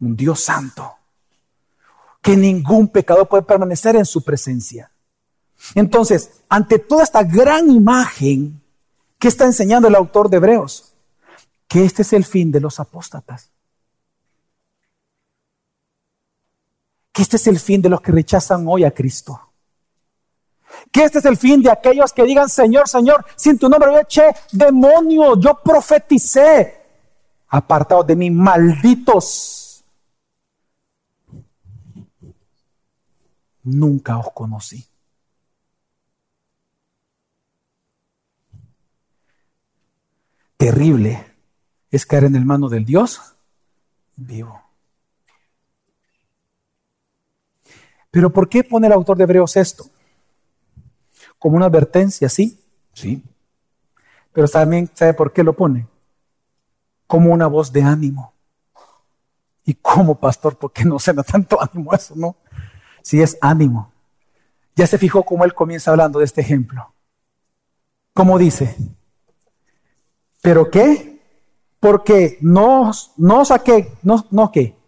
[0.00, 0.94] Un Dios santo.
[2.20, 4.90] Que ningún pecador puede permanecer en su presencia.
[5.74, 8.62] Entonces, ante toda esta gran imagen
[9.18, 10.94] que está enseñando el autor de Hebreos,
[11.68, 13.50] que este es el fin de los apóstatas.
[17.12, 19.40] Que este es el fin de los que rechazan hoy a Cristo
[20.94, 23.98] que este es el fin de aquellos que digan, Señor, Señor, sin tu nombre yo
[23.98, 26.82] eché demonios, yo profeticé,
[27.48, 29.84] apartados de mí, malditos.
[33.64, 34.86] Nunca os conocí.
[40.56, 41.26] Terrible
[41.90, 43.20] es caer en el mano del Dios
[44.14, 44.62] vivo.
[48.12, 49.90] Pero ¿por qué pone el autor de Hebreos esto?
[51.44, 52.58] Como una advertencia, ¿sí?
[52.94, 53.22] Sí.
[54.32, 55.86] Pero también, ¿sabe por qué lo pone?
[57.06, 58.32] Como una voz de ánimo.
[59.62, 60.56] ¿Y como pastor?
[60.56, 62.36] ¿Por qué no se da tanto ánimo eso, no?
[63.02, 63.92] Si es ánimo.
[64.74, 66.94] Ya se fijó cómo él comienza hablando de este ejemplo.
[68.14, 68.74] ¿Cómo dice?
[70.40, 71.20] ¿Pero qué?
[71.78, 74.78] Porque no, no saqué, no, no qué.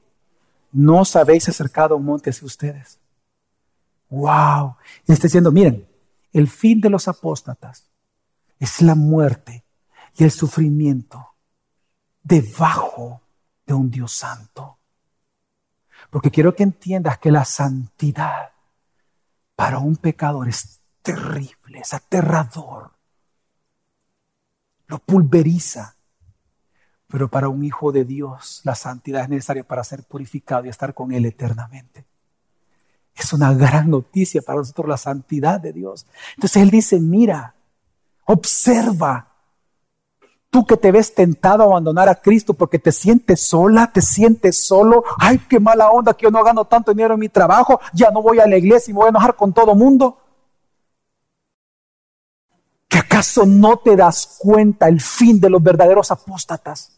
[0.72, 2.98] No os habéis acercado a un monte hacia ustedes.
[4.08, 4.76] ¡Wow!
[5.06, 5.86] Y está diciendo, miren,
[6.38, 7.90] el fin de los apóstatas
[8.58, 9.64] es la muerte
[10.18, 11.34] y el sufrimiento
[12.22, 13.22] debajo
[13.64, 14.78] de un Dios santo.
[16.10, 18.50] Porque quiero que entiendas que la santidad
[19.54, 22.92] para un pecador es terrible, es aterrador.
[24.88, 25.96] Lo pulveriza.
[27.06, 30.92] Pero para un hijo de Dios la santidad es necesaria para ser purificado y estar
[30.92, 32.04] con Él eternamente.
[33.16, 36.06] Es una gran noticia para nosotros la santidad de Dios.
[36.34, 37.54] Entonces Él dice, mira,
[38.26, 39.36] observa
[40.56, 44.66] Tú que te ves tentado a abandonar a Cristo porque te sientes sola, te sientes
[44.66, 45.04] solo.
[45.18, 47.78] Ay, qué mala onda que yo no gano tanto dinero en mi trabajo.
[47.92, 50.18] Ya no voy a la iglesia y me voy a enojar con todo mundo.
[52.88, 56.92] ¿Que acaso no te das cuenta el fin de los verdaderos apóstatas?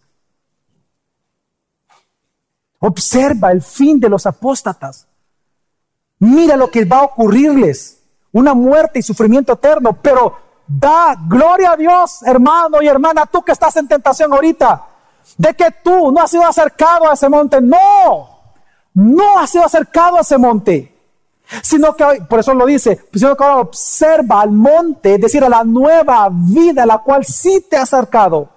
[2.79, 5.08] Observa el fin de los apóstatas.
[6.19, 8.03] Mira lo que va a ocurrirles.
[8.33, 13.53] Una muerte y sufrimiento eterno, pero Da gloria a Dios, hermano y hermana, tú que
[13.53, 14.87] estás en tentación ahorita,
[15.39, 17.59] de que tú no has sido acercado a ese monte.
[17.59, 18.43] No,
[18.93, 20.95] no has sido acercado a ese monte.
[21.63, 25.49] Sino que, por eso lo dice, sino que ahora observa al monte, es decir, a
[25.49, 28.51] la nueva vida a la cual sí te has acercado.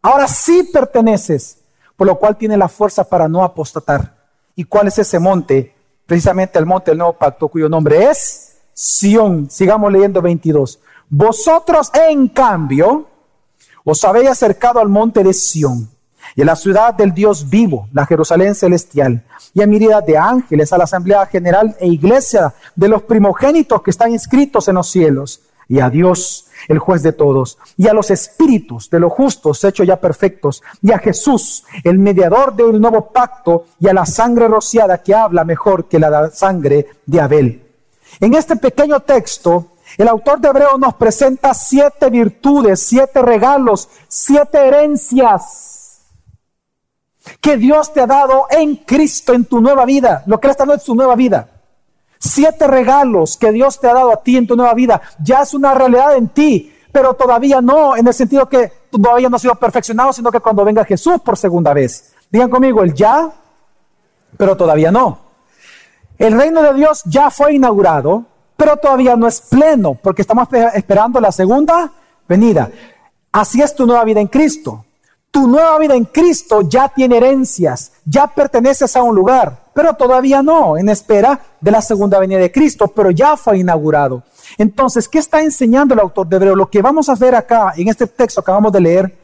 [0.00, 1.58] Ahora sí perteneces,
[1.96, 4.14] por lo cual tiene la fuerza para no apostatar.
[4.54, 5.74] ¿Y cuál es ese monte?
[6.06, 9.50] Precisamente el monte del nuevo pacto, cuyo nombre es Sión.
[9.50, 10.78] Sigamos leyendo 22.
[11.08, 13.08] Vosotros, en cambio,
[13.84, 15.90] os habéis acercado al monte de Sión
[16.34, 20.72] y a la ciudad del Dios vivo, la Jerusalén celestial, y a miríadas de ángeles,
[20.72, 25.40] a la asamblea general e iglesia de los primogénitos que están inscritos en los cielos,
[25.68, 29.86] y a Dios, el juez de todos, y a los espíritus de los justos hechos
[29.86, 34.48] ya perfectos, y a Jesús, el mediador de un nuevo pacto, y a la sangre
[34.48, 37.62] rociada que habla mejor que la sangre de Abel.
[38.20, 44.58] En este pequeño texto el autor de Hebreo nos presenta siete virtudes, siete regalos, siete
[44.66, 46.02] herencias
[47.40, 50.64] que Dios te ha dado en Cristo, en tu nueva vida, lo que Él está
[50.64, 51.55] en su nueva vida.
[52.18, 55.00] Siete regalos que Dios te ha dado a ti en tu nueva vida.
[55.22, 59.36] Ya es una realidad en ti, pero todavía no, en el sentido que todavía no
[59.36, 62.14] ha sido perfeccionado, sino que cuando venga Jesús por segunda vez.
[62.30, 63.30] Digan conmigo, el ya,
[64.36, 65.18] pero todavía no.
[66.18, 68.24] El reino de Dios ya fue inaugurado,
[68.56, 71.92] pero todavía no es pleno, porque estamos esperando la segunda
[72.26, 72.70] venida.
[73.32, 74.84] Así es tu nueva vida en Cristo.
[75.30, 80.42] Tu nueva vida en Cristo ya tiene herencias, ya perteneces a un lugar, pero todavía
[80.42, 84.22] no, en espera de la segunda venida de Cristo, pero ya fue inaugurado.
[84.56, 86.56] Entonces, ¿qué está enseñando el autor de Hebreo?
[86.56, 89.18] Lo que vamos a ver acá en este texto que acabamos de leer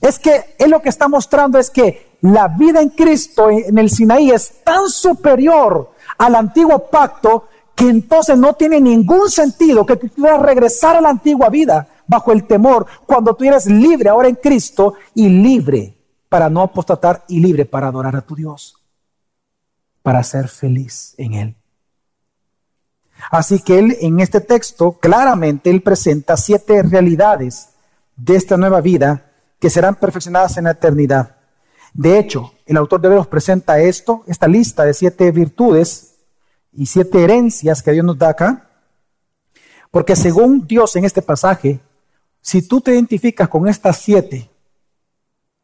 [0.00, 3.90] es que él lo que está mostrando es que la vida en Cristo en el
[3.90, 10.08] Sinaí es tan superior al antiguo pacto que entonces no tiene ningún sentido que tú
[10.08, 14.36] quieras regresar a la antigua vida bajo el temor cuando tú eres libre ahora en
[14.36, 15.98] Cristo y libre
[16.30, 18.77] para no apostatar y libre para adorar a tu Dios,
[20.02, 21.56] para ser feliz en Él.
[23.30, 27.70] Así que Él en este texto claramente Él presenta siete realidades
[28.16, 31.36] de esta nueva vida que serán perfeccionadas en la eternidad.
[31.92, 36.14] De hecho, el autor de Hebreos presenta esto, esta lista de siete virtudes
[36.72, 38.70] y siete herencias que Dios nos da acá.
[39.90, 41.80] Porque según Dios en este pasaje,
[42.40, 44.50] si tú te identificas con estas siete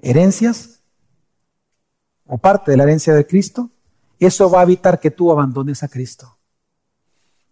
[0.00, 0.80] herencias
[2.26, 3.70] o parte de la herencia de Cristo,
[4.18, 6.36] eso va a evitar que tú abandones a Cristo.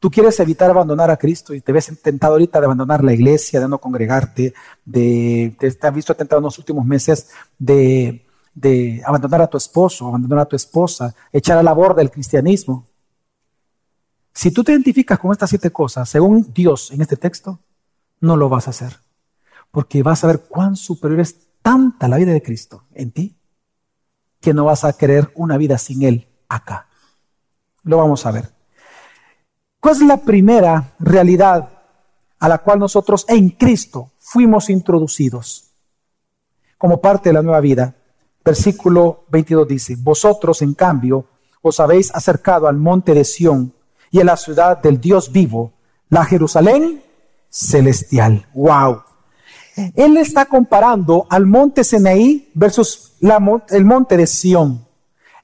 [0.02, 3.60] Tú quieres evitar abandonar a Cristo y te ves tentado ahorita de abandonar la iglesia,
[3.60, 4.52] de no congregarte,
[4.84, 10.08] de, te has visto tentado en los últimos meses de, de abandonar a tu esposo,
[10.08, 12.84] abandonar a tu esposa, echar a la borda el cristianismo.
[14.34, 17.60] Si tú te identificas con estas siete cosas, según Dios en este texto,
[18.18, 18.98] no lo vas a hacer.
[19.70, 23.36] Porque vas a ver cuán superior es tanta la vida de Cristo en ti,
[24.40, 26.86] que no vas a querer una vida sin Él acá.
[27.84, 28.50] Lo vamos a ver.
[29.80, 31.68] ¿Cuál es la primera realidad
[32.38, 35.72] a la cual nosotros en Cristo fuimos introducidos?
[36.82, 37.94] como parte de la nueva vida.
[38.44, 41.26] Versículo 22 dice, vosotros en cambio
[41.62, 43.72] os habéis acercado al monte de Sión
[44.11, 45.74] y a la ciudad del Dios vivo,
[46.09, 47.05] la Jerusalén
[47.48, 48.48] celestial.
[48.53, 49.00] ¡Wow!
[49.94, 54.84] Él está comparando al monte Senaí versus el monte de Sión,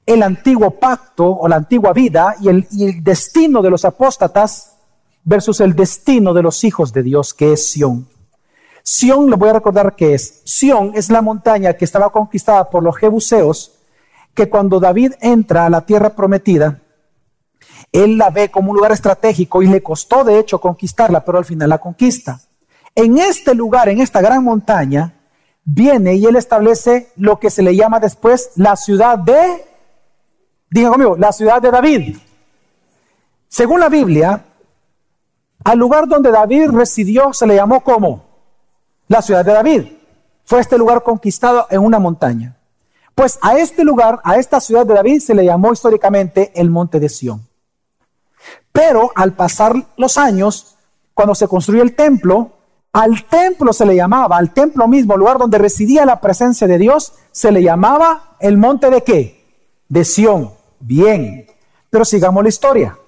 [0.08, 2.66] el antiguo pacto o la antigua vida y el,
[3.04, 4.74] destino de los apóstatas
[5.22, 8.08] versus el destino de los hijos de Dios, que es Sión.
[8.82, 10.40] Sión, le voy a recordar qué es.
[10.44, 13.72] Sión es la montaña que estaba conquistada por los jebuseos,
[14.32, 16.80] que cuando David entra a la tierra prometida,
[17.92, 21.44] él la ve como un lugar estratégico y le costó de hecho conquistarla, pero al
[21.44, 22.40] final la conquista.
[22.94, 25.12] En este lugar, en esta gran montaña,
[25.64, 29.67] viene y él establece lo que se le llama después la ciudad de,
[30.70, 32.16] diga conmigo, la ciudad de David.
[33.48, 34.44] Según la Biblia,
[35.64, 38.24] al lugar donde David residió se le llamó como
[39.08, 39.86] la ciudad de David.
[40.44, 42.56] Fue este lugar conquistado en una montaña.
[43.14, 47.00] Pues a este lugar, a esta ciudad de David, se le llamó históricamente el monte
[47.00, 47.46] de Sión.
[48.70, 50.76] Pero al pasar los años,
[51.14, 52.52] cuando se construyó el templo,
[52.92, 57.12] al templo se le llamaba, al templo mismo, lugar donde residía la presencia de Dios,
[57.32, 59.44] se le llamaba el monte de qué?
[59.88, 60.52] De Sión.
[60.80, 61.46] Bien.
[61.90, 62.98] Pero sigamos la historia.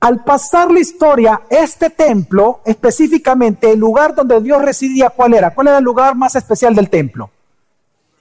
[0.00, 5.54] Al pasar la historia, este templo, específicamente el lugar donde Dios residía, ¿cuál era?
[5.54, 7.30] ¿Cuál era el lugar más especial del templo?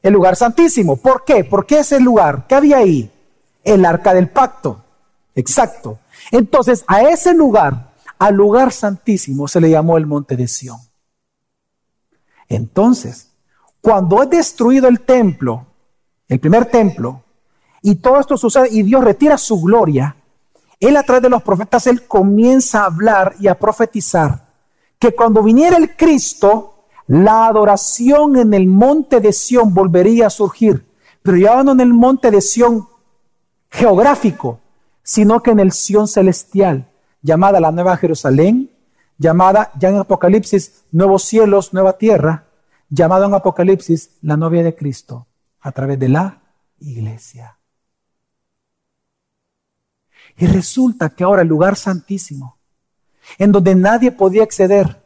[0.03, 0.97] El lugar santísimo.
[0.97, 1.43] ¿Por qué?
[1.43, 2.45] ¿Por qué ese lugar?
[2.47, 3.11] ¿Qué había ahí?
[3.63, 4.83] El arca del pacto.
[5.33, 5.99] Exacto.
[6.31, 10.77] Entonces, a ese lugar, al lugar santísimo, se le llamó el monte de Sión.
[12.47, 13.31] Entonces,
[13.81, 15.65] cuando es destruido el templo,
[16.27, 17.23] el primer templo,
[17.81, 20.15] y todo esto sucede y Dios retira su gloria,
[20.79, 24.49] él a través de los profetas, él comienza a hablar y a profetizar
[24.97, 30.85] que cuando viniera el Cristo, la adoración en el monte de Sión volvería a surgir,
[31.21, 32.87] pero ya no en el monte de Sión
[33.69, 34.59] geográfico,
[35.03, 36.89] sino que en el Sión celestial,
[37.21, 38.71] llamada la Nueva Jerusalén,
[39.17, 42.45] llamada ya en Apocalipsis nuevos cielos, nueva tierra,
[42.89, 45.27] llamado en Apocalipsis la novia de Cristo,
[45.59, 46.41] a través de la
[46.79, 47.57] iglesia.
[50.41, 52.57] Y resulta que ahora el lugar santísimo,
[53.37, 54.99] en donde nadie podía acceder,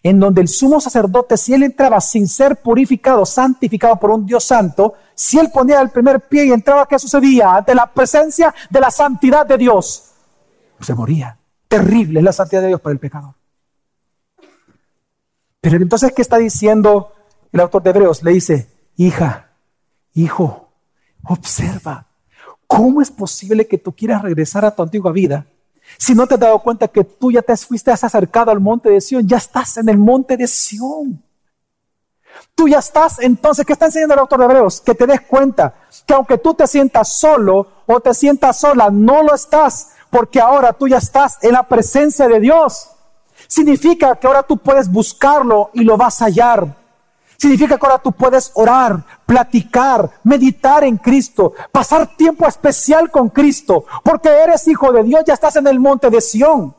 [0.00, 4.44] en donde el sumo sacerdote, si él entraba sin ser purificado, santificado por un Dios
[4.44, 7.56] santo, si él ponía el primer pie y entraba, ¿qué sucedía?
[7.56, 10.12] Ante la presencia de la santidad de Dios,
[10.80, 11.36] se moría.
[11.66, 13.34] Terrible es la santidad de Dios para el pecador.
[15.60, 17.12] Pero entonces, ¿qué está diciendo
[17.50, 18.22] el autor de Hebreos?
[18.22, 19.50] Le dice, hija,
[20.14, 20.68] hijo,
[21.24, 22.05] observa,
[22.66, 25.46] ¿Cómo es posible que tú quieras regresar a tu antigua vida
[25.98, 28.90] si no te has dado cuenta que tú ya te fuiste has acercado al monte
[28.90, 29.26] de Sión?
[29.26, 31.22] Ya estás en el monte de Sión.
[32.54, 34.80] Tú ya estás, entonces, ¿qué está enseñando el autor de Hebreos?
[34.80, 35.74] Que te des cuenta
[36.06, 40.72] que aunque tú te sientas solo o te sientas sola, no lo estás, porque ahora
[40.72, 42.90] tú ya estás en la presencia de Dios.
[43.48, 46.85] Significa que ahora tú puedes buscarlo y lo vas a hallar.
[47.36, 53.84] Significa que ahora tú puedes orar, platicar, meditar en Cristo, pasar tiempo especial con Cristo,
[54.02, 56.74] porque eres hijo de Dios, ya estás en el monte de Sión.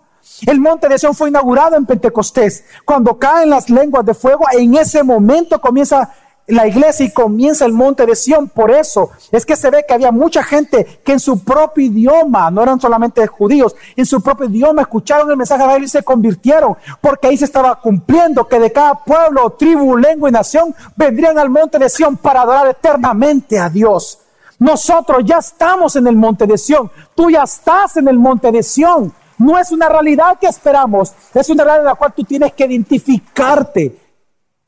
[0.45, 2.64] El monte de Sión fue inaugurado en Pentecostés.
[2.86, 6.14] Cuando caen las lenguas de fuego, en ese momento comienza
[6.48, 8.48] la iglesia y comienza el monte de Sión.
[8.48, 12.50] Por eso es que se ve que había mucha gente que en su propio idioma,
[12.50, 16.04] no eran solamente judíos, en su propio idioma escucharon el mensaje de Dios y se
[16.04, 21.38] convirtieron, porque ahí se estaba cumpliendo que de cada pueblo, tribu, lengua y nación vendrían
[21.38, 24.20] al monte de Sión para adorar eternamente a Dios.
[24.60, 28.64] Nosotros ya estamos en el monte de Sión, tú ya estás en el monte de
[28.64, 29.14] Sión.
[29.39, 32.66] No es una realidad que esperamos, es una realidad en la cual tú tienes que
[32.66, 34.07] identificarte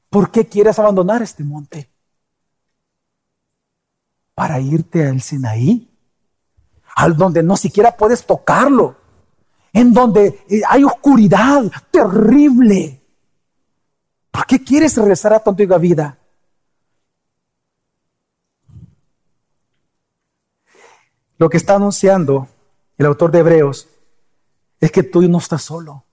[0.10, 1.90] ¿Por qué quieres abandonar este monte?
[4.34, 5.88] Para irte al Sinaí,
[6.96, 8.96] al donde no siquiera puedes tocarlo,
[9.72, 13.02] en donde eh, hay oscuridad terrible.
[14.32, 16.18] ¿Por qué quieres regresar a tu antigua vida?
[21.38, 22.48] Lo que está anunciando
[22.98, 23.88] el autor de Hebreos
[24.80, 26.04] es que tú no estás solo.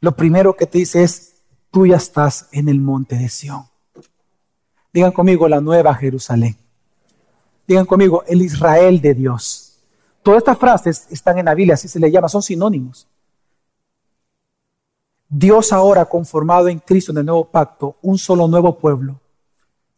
[0.00, 1.27] Lo primero que te dice es,
[1.70, 3.64] tú ya estás en el monte de Sión.
[4.92, 6.56] Digan conmigo la nueva Jerusalén.
[7.66, 9.78] Digan conmigo el Israel de Dios.
[10.22, 13.06] Todas estas frases están en la Biblia, así se le llama, son sinónimos.
[15.28, 19.20] Dios ahora conformado en Cristo en el nuevo pacto, un solo nuevo pueblo.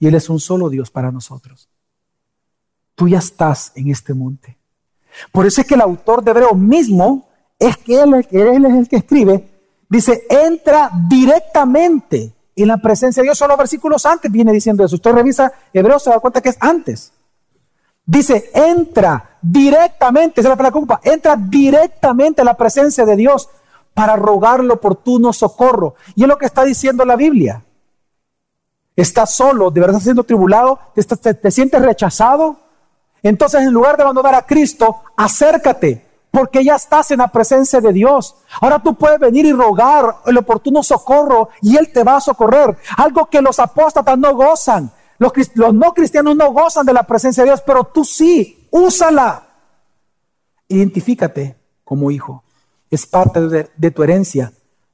[0.00, 1.68] Y Él es un solo Dios para nosotros.
[2.94, 4.58] Tú ya estás en este monte.
[5.32, 8.88] Por eso es que el autor de Hebreo mismo es que él, él es el
[8.88, 9.49] que escribe
[9.90, 13.38] Dice, entra directamente en la presencia de Dios.
[13.38, 14.94] Solo versículos antes viene diciendo eso.
[14.94, 17.12] Usted revisa Hebreos, se da cuenta que es antes.
[18.06, 23.48] Dice, entra directamente, esa es la palabra entra directamente a la presencia de Dios
[23.92, 25.96] para rogar el oportuno socorro.
[26.14, 27.64] Y es lo que está diciendo la Biblia.
[28.94, 32.60] Estás solo, de verdad siendo tribulado, te, te sientes rechazado.
[33.24, 37.92] Entonces, en lugar de abandonar a Cristo, acércate, porque ya estás en la presencia de
[37.92, 38.36] Dios.
[38.60, 42.76] Ahora tú puedes venir y rogar el oportuno socorro y Él te va a socorrer.
[42.96, 44.92] Algo que los apóstatas no gozan.
[45.18, 45.32] Los,
[45.74, 49.48] no cristianos no gozan de la presencia de Dios, pero tú sí, úsala.
[50.68, 52.44] Identifícate como hijo.
[52.90, 54.52] Es parte de, tu herencia.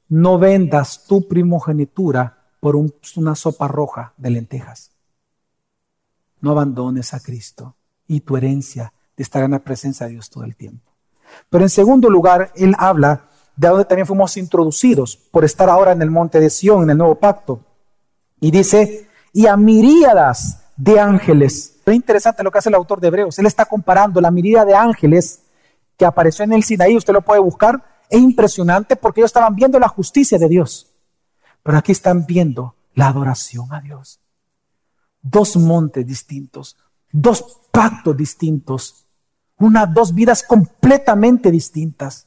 [0.08, 4.90] No vendas tu primogenitura por una sopa roja de lentejas.
[6.40, 7.76] No abandones a Cristo
[8.06, 10.85] y tu herencia de estar en la presencia de Dios todo el tiempo.
[11.50, 13.26] Pero en segundo lugar, él habla
[13.56, 16.98] de donde también fuimos introducidos por estar ahora en el monte de Sión, en el
[16.98, 17.60] nuevo pacto.
[18.40, 21.76] Y dice, y a miríadas de ángeles.
[21.84, 23.38] Es interesante lo que hace el autor de Hebreos.
[23.38, 25.42] Él está comparando la miríada de ángeles
[25.96, 27.82] que apareció en el Sinaí, usted lo puede buscar.
[28.10, 30.92] Es impresionante porque ellos estaban viendo la justicia de Dios.
[31.62, 34.20] Pero aquí están viendo la adoración a Dios.
[35.22, 36.76] Dos montes distintos,
[37.10, 39.05] dos pactos distintos,
[39.58, 42.26] una, dos vidas completamente distintas.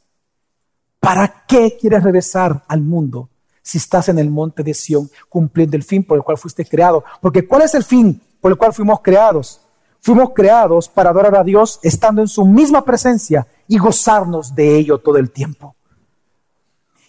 [0.99, 3.29] ¿Para qué quieres regresar al mundo
[3.61, 7.03] si estás en el monte de Sión cumpliendo el fin por el cual fuiste creado?
[7.21, 9.61] Porque ¿cuál es el fin por el cual fuimos creados?
[10.01, 14.97] Fuimos creados para adorar a Dios estando en su misma presencia y gozarnos de ello
[14.97, 15.75] todo el tiempo.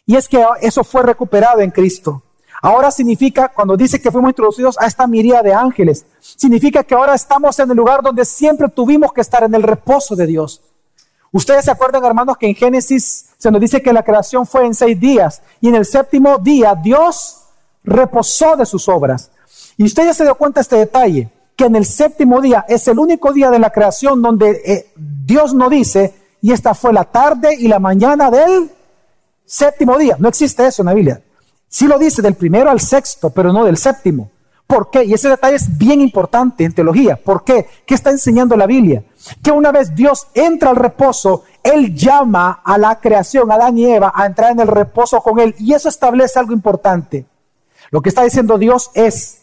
[0.07, 2.23] Y es que eso fue recuperado en Cristo.
[2.63, 7.15] Ahora significa, cuando dice que fuimos introducidos a esta miría de ángeles, significa que ahora
[7.15, 10.61] estamos en el lugar donde siempre tuvimos que estar, en el reposo de Dios.
[11.33, 14.75] Ustedes se acuerdan, hermanos, que en Génesis se nos dice que la creación fue en
[14.75, 17.43] seis días y en el séptimo día Dios
[17.85, 19.31] reposó de sus obras.
[19.77, 22.87] Y usted ya se dio cuenta de este detalle, que en el séptimo día es
[22.89, 27.05] el único día de la creación donde eh, Dios no dice, y esta fue la
[27.05, 28.71] tarde y la mañana del
[29.47, 30.17] séptimo día.
[30.19, 31.23] No existe eso en la Biblia.
[31.71, 34.33] Sí lo dice del primero al sexto, pero no del séptimo.
[34.67, 35.05] ¿Por qué?
[35.05, 37.17] Y ese detalle es bien importante en teología.
[37.17, 37.67] ¿Por qué?
[37.87, 39.05] ¿Qué está enseñando la Biblia?
[39.41, 43.87] Que una vez Dios entra al reposo, Él llama a la creación, a Adán y
[43.87, 45.55] Eva, a entrar en el reposo con Él.
[45.59, 47.25] Y eso establece algo importante.
[47.91, 49.40] Lo que está diciendo Dios es,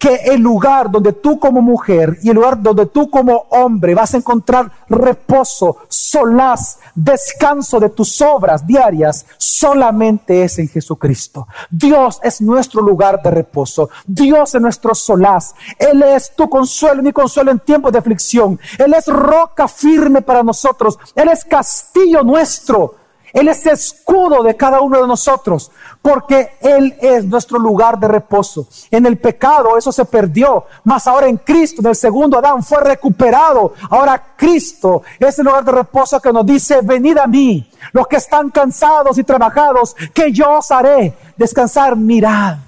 [0.00, 4.14] que el lugar donde tú como mujer y el lugar donde tú como hombre vas
[4.14, 11.46] a encontrar reposo, solaz, descanso de tus obras diarias, solamente es en Jesucristo.
[11.70, 13.90] Dios es nuestro lugar de reposo.
[14.06, 15.54] Dios es nuestro solaz.
[15.78, 18.58] Él es tu consuelo, mi consuelo en tiempos de aflicción.
[18.78, 20.98] Él es roca firme para nosotros.
[21.14, 22.94] Él es castillo nuestro.
[23.32, 25.70] Él es escudo de cada uno de nosotros,
[26.02, 28.68] porque Él es nuestro lugar de reposo.
[28.90, 32.82] En el pecado eso se perdió, mas ahora en Cristo, en el segundo Adán, fue
[32.82, 33.74] recuperado.
[33.88, 38.16] Ahora Cristo es el lugar de reposo que nos dice, venid a mí, los que
[38.16, 41.96] están cansados y trabajados, que yo os haré descansar.
[41.96, 42.58] Mirad,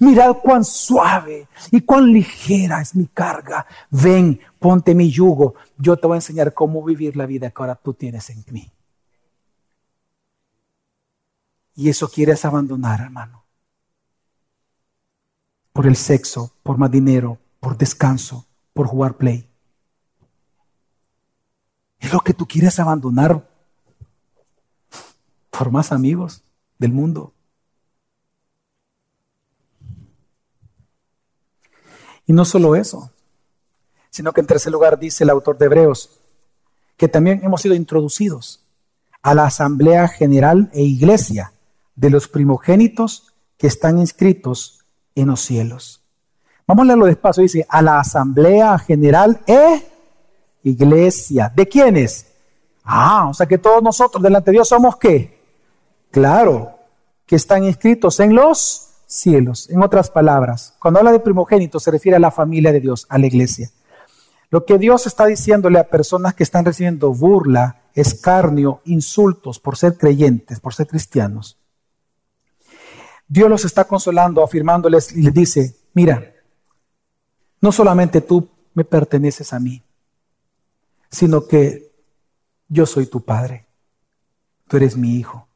[0.00, 3.66] mirad cuán suave y cuán ligera es mi carga.
[3.90, 7.74] Ven, ponte mi yugo, yo te voy a enseñar cómo vivir la vida que ahora
[7.74, 8.73] tú tienes en mí.
[11.74, 13.44] Y eso quieres abandonar, hermano.
[15.72, 19.48] Por el sexo, por más dinero, por descanso, por jugar play.
[21.98, 23.48] Es lo que tú quieres abandonar
[25.50, 26.42] por más amigos
[26.78, 27.32] del mundo.
[32.26, 33.10] Y no solo eso,
[34.10, 36.20] sino que en tercer lugar dice el autor de Hebreos
[36.96, 38.64] que también hemos sido introducidos
[39.22, 41.53] a la Asamblea General e Iglesia
[41.96, 44.84] de los primogénitos que están inscritos
[45.14, 46.02] en los cielos.
[46.66, 47.42] Vamos a leerlo despacio.
[47.42, 49.82] Dice, a la asamblea general e
[50.62, 51.52] iglesia.
[51.54, 52.26] ¿De quiénes?
[52.84, 55.40] Ah, o sea que todos nosotros delante de Dios somos qué?
[56.10, 56.78] Claro,
[57.26, 59.68] que están inscritos en los cielos.
[59.70, 63.18] En otras palabras, cuando habla de primogénitos se refiere a la familia de Dios, a
[63.18, 63.70] la iglesia.
[64.50, 69.96] Lo que Dios está diciéndole a personas que están recibiendo burla, escarnio, insultos por ser
[69.96, 71.58] creyentes, por ser cristianos,
[73.26, 76.34] Dios los está consolando, afirmándoles y les dice, mira,
[77.60, 79.82] no solamente tú me perteneces a mí,
[81.10, 81.92] sino que
[82.68, 83.66] yo soy tu padre,
[84.68, 85.46] tú eres mi hijo.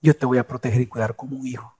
[0.00, 1.76] Yo te voy a proteger y cuidar como un hijo.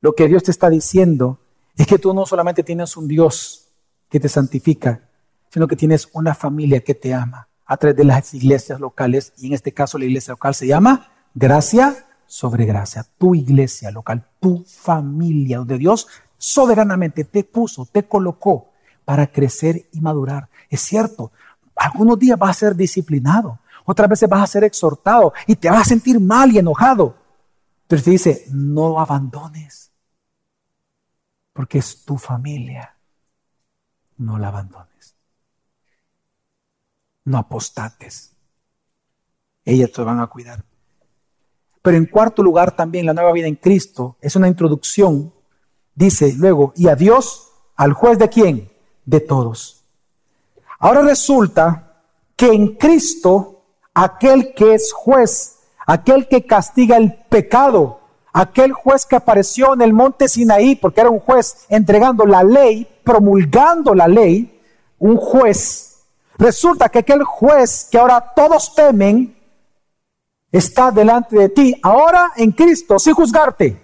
[0.00, 1.38] Lo que Dios te está diciendo
[1.76, 3.68] es que tú no solamente tienes un Dios
[4.08, 5.08] que te santifica,
[5.48, 9.46] sino que tienes una familia que te ama a través de las iglesias locales, y
[9.46, 13.06] en este caso la iglesia local se llama gracia sobre gracia.
[13.18, 16.08] Tu iglesia local, tu familia, donde Dios
[16.38, 18.70] soberanamente te puso, te colocó
[19.04, 20.48] para crecer y madurar.
[20.68, 21.32] Es cierto,
[21.76, 25.82] algunos días vas a ser disciplinado, otras veces vas a ser exhortado y te vas
[25.82, 27.16] a sentir mal y enojado.
[27.86, 29.92] Pero te dice, no abandones,
[31.52, 32.96] porque es tu familia.
[34.16, 35.16] No la abandones.
[37.24, 38.34] No apostates.
[39.64, 40.64] Ellas te van a cuidar.
[41.82, 45.32] Pero en cuarto lugar también la nueva vida en Cristo es una introducción.
[45.94, 48.70] Dice luego, y a Dios, al juez de quién?
[49.04, 49.84] De todos.
[50.78, 52.02] Ahora resulta
[52.36, 53.64] que en Cristo,
[53.94, 58.00] aquel que es juez, aquel que castiga el pecado,
[58.32, 62.88] aquel juez que apareció en el monte Sinaí, porque era un juez entregando la ley,
[63.04, 64.60] promulgando la ley,
[64.98, 66.04] un juez,
[66.38, 69.36] resulta que aquel juez que ahora todos temen,
[70.52, 73.82] está delante de ti, ahora en Cristo, sin juzgarte.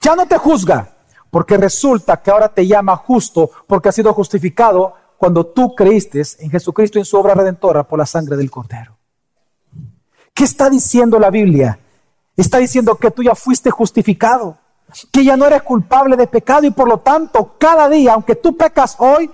[0.00, 0.96] Ya no te juzga,
[1.30, 6.50] porque resulta que ahora te llama justo, porque has sido justificado cuando tú creíste en
[6.50, 8.96] Jesucristo y en su obra redentora por la sangre del Cordero.
[10.32, 11.80] ¿Qué está diciendo la Biblia?
[12.36, 14.56] Está diciendo que tú ya fuiste justificado,
[15.12, 18.56] que ya no eres culpable de pecado y por lo tanto cada día, aunque tú
[18.56, 19.28] pecas hoy,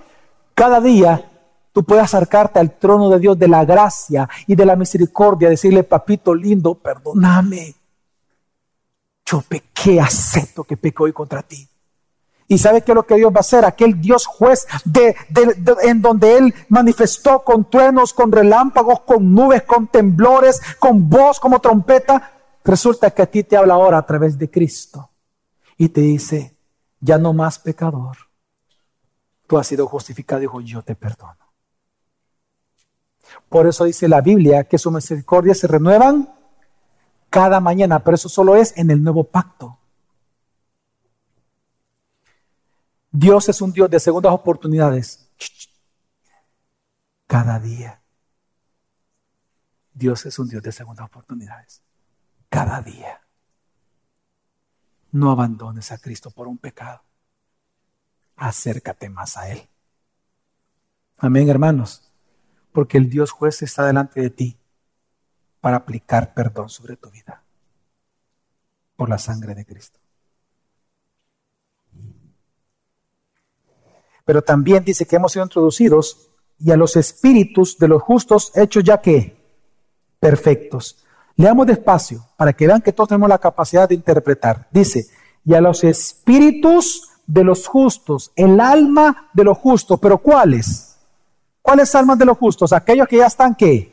[0.55, 1.34] cada día
[1.75, 5.83] tú puedes acercarte al trono de Dios de la gracia y de la misericordia, decirle,
[5.83, 7.75] papito lindo, perdóname.
[9.25, 11.67] Yo pequé, acepto que peco hoy contra ti.
[12.47, 13.65] ¿Y sabe qué es lo que Dios va a hacer?
[13.65, 15.17] Aquel Dios juez de,
[15.83, 21.59] en donde Él manifestó con truenos, con relámpagos, con nubes, con temblores, con voz como
[21.59, 22.31] trompeta.
[22.63, 25.09] Resulta que a ti te habla ahora a través de Cristo
[25.75, 26.55] y te dice,
[27.01, 28.15] ya no más pecador.
[29.45, 31.44] Tú has sido justificado, dijo, yo te perdono.
[33.49, 36.33] Por eso dice la Biblia que su misericordia se renuevan
[37.29, 39.77] cada mañana, pero eso solo es en el nuevo pacto.
[43.11, 45.29] Dios es un Dios de segundas oportunidades.
[47.27, 48.01] Cada día.
[49.93, 51.81] Dios es un Dios de segundas oportunidades.
[52.49, 53.21] Cada día.
[55.11, 57.01] No abandones a Cristo por un pecado.
[58.35, 59.65] Acércate más a Él.
[61.17, 62.14] Amén, hermanos
[62.75, 64.57] porque el Dios juez está delante de ti
[65.61, 67.41] para aplicar perdón sobre tu vida
[68.97, 69.97] por la sangre de Cristo.
[74.25, 78.83] Pero también dice que hemos sido introducidos y a los espíritus de los justos hechos
[78.83, 79.37] ya que
[80.19, 81.01] perfectos.
[81.37, 84.67] Leamos despacio para que vean que todos tenemos la capacidad de interpretar.
[84.69, 85.07] Dice,
[85.45, 90.84] y a los espíritus de los justos, el alma de los justos, pero ¿cuáles?
[91.65, 92.71] ¿Cuáles almas de los justos?
[92.73, 93.91] Aquellos que ya están qué?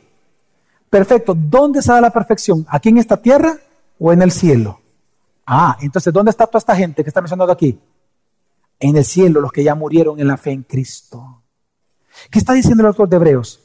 [0.91, 1.33] Perfecto.
[1.35, 2.63] ¿Dónde se da la perfección?
[2.69, 3.57] ¿Aquí en esta tierra
[3.97, 4.79] o en el cielo?
[5.43, 7.79] Ah, entonces, ¿dónde está toda esta gente que está mencionando aquí?
[8.79, 11.41] En el cielo, los que ya murieron en la fe en Cristo.
[12.29, 13.59] ¿Qué está diciendo el autor de Hebreos?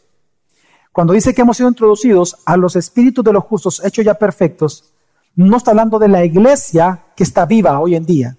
[0.91, 4.95] Cuando dice que hemos sido introducidos a los espíritus de los justos hechos ya perfectos,
[5.37, 8.39] no está hablando de la iglesia que está viva hoy en día.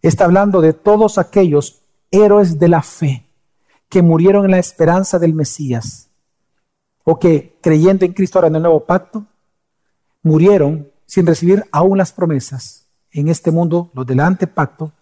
[0.00, 3.26] Está hablando de todos aquellos héroes de la fe
[3.92, 6.08] que murieron en la esperanza del Mesías,
[7.04, 9.26] o que creyendo en Cristo ahora en el nuevo pacto,
[10.22, 14.92] murieron sin recibir aún las promesas en este mundo, los del antepacto,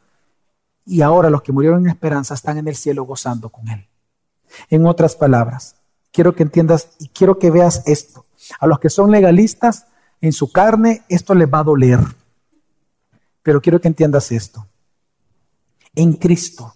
[0.84, 3.86] y ahora los que murieron en esperanza están en el cielo gozando con Él.
[4.70, 5.76] En otras palabras,
[6.10, 8.26] quiero que entiendas y quiero que veas esto.
[8.58, 9.86] A los que son legalistas,
[10.20, 12.00] en su carne esto les va a doler.
[13.44, 14.66] Pero quiero que entiendas esto.
[15.94, 16.74] En Cristo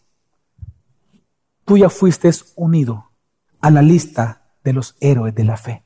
[1.64, 3.10] tú ya fuiste unido
[3.60, 5.84] a la lista de los héroes de la fe.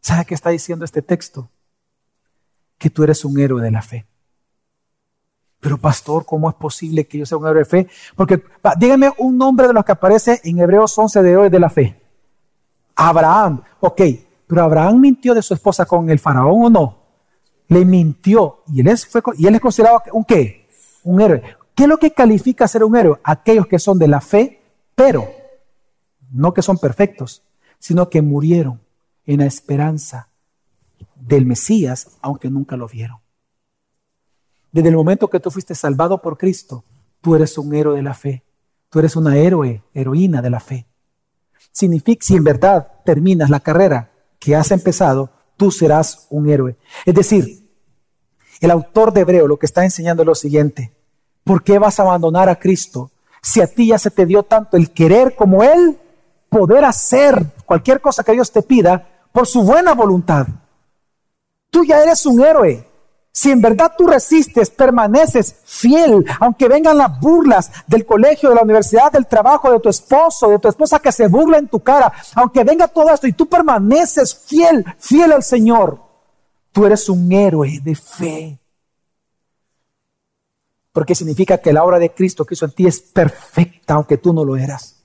[0.00, 1.50] ¿Sabe qué está diciendo este texto?
[2.78, 4.06] Que tú eres un héroe de la fe.
[5.60, 7.88] Pero pastor, ¿cómo es posible que yo sea un héroe de fe?
[8.16, 8.42] Porque
[8.78, 12.00] dígame un nombre de los que aparece en Hebreos 11 de héroes de la fe.
[12.96, 13.62] Abraham.
[13.80, 14.00] Ok,
[14.46, 16.98] pero Abraham mintió de su esposa con el faraón o no?
[17.68, 18.62] Le mintió.
[18.68, 20.66] Y él es, y él es considerado un qué?
[21.04, 21.59] Un héroe.
[21.80, 23.20] ¿Qué es lo que califica a ser un héroe?
[23.24, 24.60] Aquellos que son de la fe,
[24.94, 25.32] pero
[26.30, 27.42] no que son perfectos,
[27.78, 28.82] sino que murieron
[29.24, 30.28] en la esperanza
[31.16, 33.20] del Mesías, aunque nunca lo vieron.
[34.70, 36.84] Desde el momento que tú fuiste salvado por Cristo,
[37.22, 38.44] tú eres un héroe de la fe.
[38.90, 40.86] Tú eres una héroe, heroína de la fe.
[41.72, 46.76] Significa, si en verdad terminas la carrera que has empezado, tú serás un héroe.
[47.06, 47.70] Es decir,
[48.60, 50.99] el autor de Hebreo lo que está enseñando es lo siguiente.
[51.44, 53.10] ¿Por qué vas a abandonar a Cristo?
[53.42, 55.98] Si a ti ya se te dio tanto el querer como Él,
[56.48, 60.46] poder hacer cualquier cosa que Dios te pida por su buena voluntad.
[61.70, 62.86] Tú ya eres un héroe.
[63.32, 68.62] Si en verdad tú resistes, permaneces fiel, aunque vengan las burlas del colegio, de la
[68.62, 72.12] universidad, del trabajo, de tu esposo, de tu esposa que se burla en tu cara,
[72.34, 76.00] aunque venga todo esto y tú permaneces fiel, fiel al Señor,
[76.72, 78.59] tú eres un héroe de fe.
[81.00, 84.34] Porque significa que la obra de Cristo que hizo en ti es perfecta, aunque tú
[84.34, 85.02] no lo eras.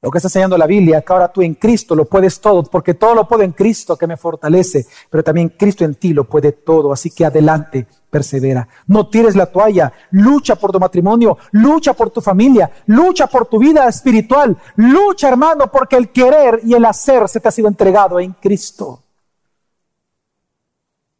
[0.00, 2.94] Lo que está enseñando la Biblia, que ahora tú en Cristo lo puedes todo, porque
[2.94, 6.52] todo lo puedo en Cristo que me fortalece, pero también Cristo en ti lo puede
[6.52, 8.68] todo, así que adelante, persevera.
[8.86, 13.58] No tires la toalla, lucha por tu matrimonio, lucha por tu familia, lucha por tu
[13.58, 18.20] vida espiritual, lucha hermano, porque el querer y el hacer se te ha sido entregado
[18.20, 19.02] en Cristo.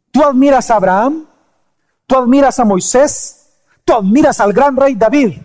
[0.09, 1.27] Tú admiras a Abraham,
[2.07, 3.49] tú admiras a Moisés,
[3.85, 5.41] tú admiras al gran rey David.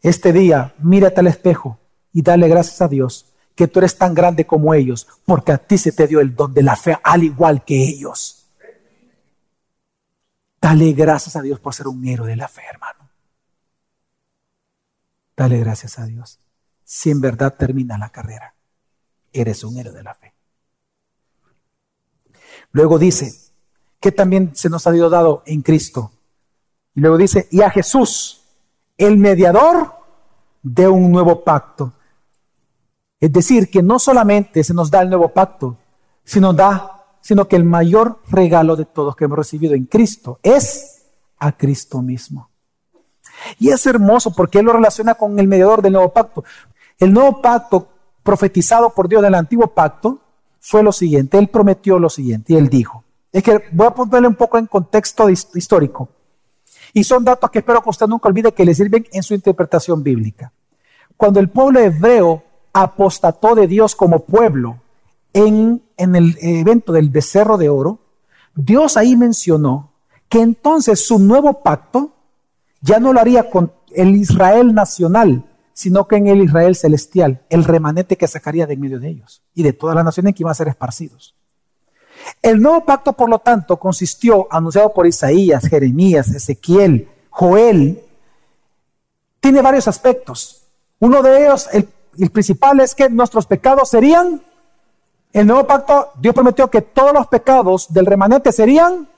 [0.00, 1.78] Este día, mírate al espejo
[2.12, 5.78] y dale gracias a Dios que tú eres tan grande como ellos, porque a ti
[5.78, 8.46] se te dio el don de la fe al igual que ellos.
[10.60, 13.10] Dale gracias a Dios por ser un héroe de la fe, hermano.
[15.36, 16.38] Dale gracias a Dios.
[16.84, 18.54] Si en verdad termina la carrera,
[19.32, 20.34] eres un héroe de la fe.
[22.72, 23.43] Luego dice
[24.04, 26.12] que también se nos ha dado en Cristo.
[26.94, 28.42] Y luego dice, y a Jesús,
[28.96, 29.94] el mediador
[30.62, 31.92] de un nuevo pacto
[33.24, 35.78] es decir, que no solamente se nos da el nuevo pacto,
[36.24, 41.06] sino, da, sino que el mayor regalo de todos que hemos recibido en Cristo es
[41.38, 42.50] a Cristo mismo.
[43.58, 46.44] Y es hermoso porque Él lo relaciona con el mediador del nuevo pacto.
[46.98, 47.88] El nuevo pacto
[48.22, 50.18] profetizado por Dios del antiguo pacto
[50.60, 51.38] fue lo siguiente.
[51.38, 53.03] Él prometió lo siguiente y Él dijo.
[53.34, 56.08] Es que voy a ponerle un poco en contexto histórico.
[56.92, 60.04] Y son datos que espero que usted nunca olvide que le sirven en su interpretación
[60.04, 60.52] bíblica.
[61.16, 64.80] Cuando el pueblo hebreo apostató de Dios como pueblo
[65.32, 67.98] en, en el evento del becerro de oro,
[68.54, 69.90] Dios ahí mencionó
[70.28, 72.12] que entonces su nuevo pacto
[72.82, 77.64] ya no lo haría con el Israel nacional, sino que en el Israel celestial, el
[77.64, 80.54] remanente que sacaría de medio de ellos y de todas las naciones que iban a
[80.54, 81.34] ser esparcidos.
[82.42, 88.02] El nuevo pacto, por lo tanto, consistió, anunciado por Isaías, Jeremías, Ezequiel, Joel,
[89.40, 90.62] tiene varios aspectos.
[91.00, 94.42] Uno de ellos, el principal es que nuestros pecados serían,
[95.32, 99.08] el nuevo pacto, Dios prometió que todos los pecados del remanente serían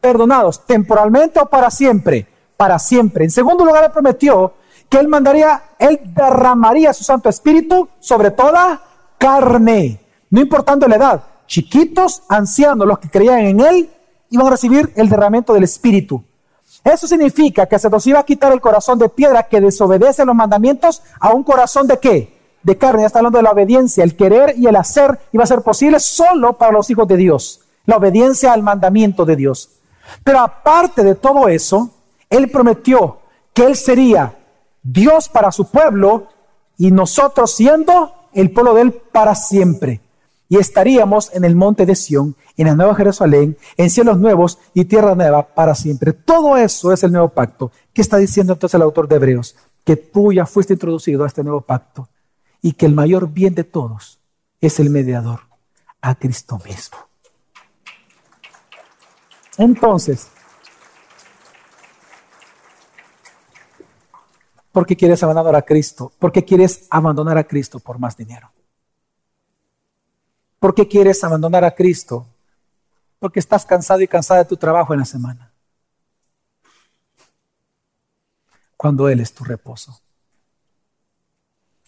[0.00, 2.26] perdonados, temporalmente o para siempre,
[2.56, 3.24] para siempre.
[3.24, 4.54] En segundo lugar, Él prometió
[4.88, 8.80] que Él mandaría, Él derramaría su Santo Espíritu sobre toda
[9.18, 10.00] carne,
[10.30, 13.90] no importando la edad, chiquitos, ancianos, los que creían en Él,
[14.30, 16.22] iban a recibir el derramamiento del Espíritu.
[16.84, 20.34] Eso significa que se nos iba a quitar el corazón de piedra que desobedece los
[20.34, 22.36] mandamientos a un corazón de qué?
[22.66, 25.46] de carne, ya está hablando de la obediencia, el querer y el hacer iba a
[25.46, 29.70] ser posible solo para los hijos de Dios, la obediencia al mandamiento de Dios.
[30.24, 31.90] Pero aparte de todo eso,
[32.28, 33.18] Él prometió
[33.54, 34.36] que Él sería
[34.82, 36.26] Dios para su pueblo
[36.76, 40.00] y nosotros siendo el pueblo de Él para siempre.
[40.48, 44.84] Y estaríamos en el monte de Sión, en la nueva Jerusalén, en cielos nuevos y
[44.84, 46.12] tierra nueva para siempre.
[46.12, 47.72] Todo eso es el nuevo pacto.
[47.92, 49.56] ¿Qué está diciendo entonces el autor de Hebreos?
[49.84, 52.08] Que tú ya fuiste introducido a este nuevo pacto
[52.62, 54.20] y que el mayor bien de todos
[54.60, 55.40] es el mediador,
[56.00, 56.98] a Cristo mismo.
[59.58, 60.28] Entonces,
[64.70, 66.12] ¿por qué quieres abandonar a Cristo?
[66.18, 68.50] ¿Por qué quieres abandonar a Cristo por más dinero?
[70.58, 72.26] ¿Por qué quieres abandonar a Cristo?
[73.18, 75.52] Porque estás cansado y cansada de tu trabajo en la semana.
[78.76, 80.00] Cuando Él es tu reposo.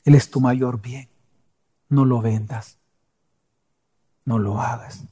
[0.05, 1.09] Él es tu mayor bien.
[1.89, 2.79] No lo vendas.
[4.25, 5.05] No lo hagas.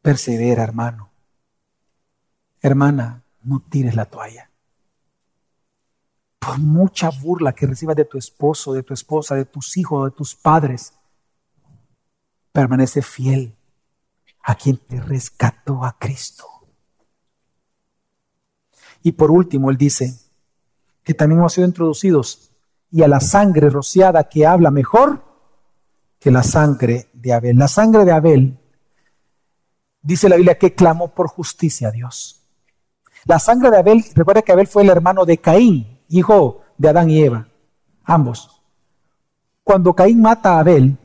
[0.00, 1.10] Persevera, hermano.
[2.60, 4.51] Hermana, no tires la toalla.
[6.44, 10.16] Por mucha burla que recibas de tu esposo, de tu esposa, de tus hijos, de
[10.16, 10.92] tus padres,
[12.50, 13.54] permanece fiel
[14.42, 16.44] a quien te rescató a Cristo.
[19.04, 20.18] Y por último, él dice,
[21.04, 22.50] que también hemos sido introducidos,
[22.90, 25.24] y a la sangre rociada que habla mejor
[26.18, 27.56] que la sangre de Abel.
[27.56, 28.58] La sangre de Abel,
[30.02, 32.42] dice la Biblia, que clamó por justicia a Dios.
[33.26, 37.10] La sangre de Abel, recuerda que Abel fue el hermano de Caín, hijo de Adán
[37.10, 37.48] y Eva,
[38.04, 38.62] ambos.
[39.64, 40.96] Cuando Caín mata a Abel,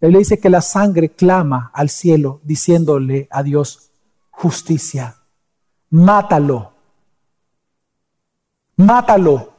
[0.00, 3.90] él dice que la sangre clama al cielo diciéndole a Dios,
[4.30, 5.16] justicia,
[5.90, 6.70] mátalo
[8.80, 9.52] mátalo,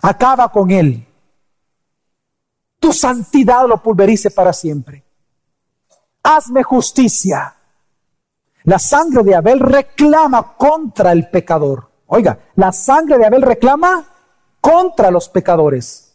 [0.00, 1.06] acaba con él.
[2.78, 5.04] Tu santidad lo pulverice para siempre.
[6.22, 7.56] Hazme justicia.
[8.64, 11.90] La sangre de Abel reclama contra el pecador.
[12.14, 14.04] Oiga, la sangre de Abel reclama
[14.60, 16.14] contra los pecadores.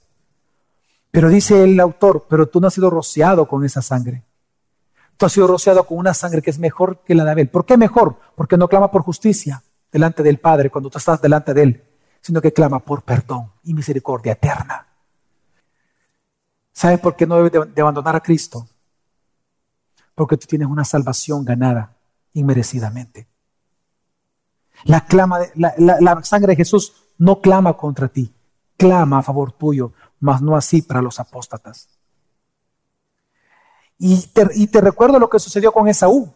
[1.10, 4.24] Pero dice el autor, pero tú no has sido rociado con esa sangre.
[5.18, 7.50] Tú has sido rociado con una sangre que es mejor que la de Abel.
[7.50, 8.20] ¿Por qué mejor?
[8.36, 11.84] Porque no clama por justicia delante del Padre cuando tú estás delante de Él,
[12.22, 14.86] sino que clama por perdón y misericordia eterna.
[16.74, 18.68] ¿Sabes por qué no debes de abandonar a Cristo?
[20.14, 21.98] Porque tú tienes una salvación ganada
[22.34, 23.28] inmerecidamente.
[24.84, 28.34] La, clama la, sangre de Jesús no clama contra ti,
[28.78, 31.90] clama a favor tuyo, mas no así para los apóstatas.
[33.98, 36.32] Y te, recuerdo lo que sucedió con Esaú.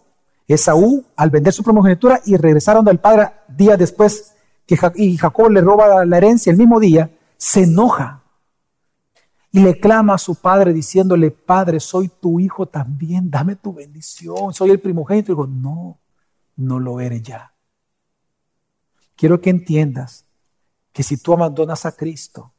[0.48, 4.34] Esaú, al vender su primogenitura y regresaron del padre días después
[4.66, 8.22] que y Jacob le roba la herencia el mismo día, se enoja
[9.52, 14.54] y le clama a su padre diciéndole, Padre, soy tu hijo también, dame tu bendición,
[14.54, 15.32] soy el primogénito.
[15.32, 16.00] Y digo, no,
[16.56, 17.51] no lo eres ya.
[19.22, 20.26] Quiero que entiendas
[20.92, 22.56] que si tú abandonas a Cristo,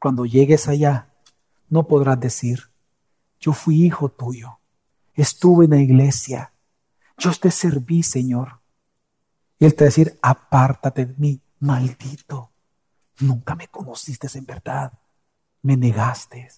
[0.00, 1.14] cuando llegues allá,
[1.68, 2.72] no podrás decir,
[3.38, 4.58] yo fui hijo tuyo,
[5.14, 6.54] estuve en la iglesia,
[7.16, 8.58] yo te serví, Señor.
[9.60, 12.50] Y Él te va a decir, apártate de mí, maldito,
[13.20, 14.92] nunca me conociste en verdad,
[15.62, 16.48] me negaste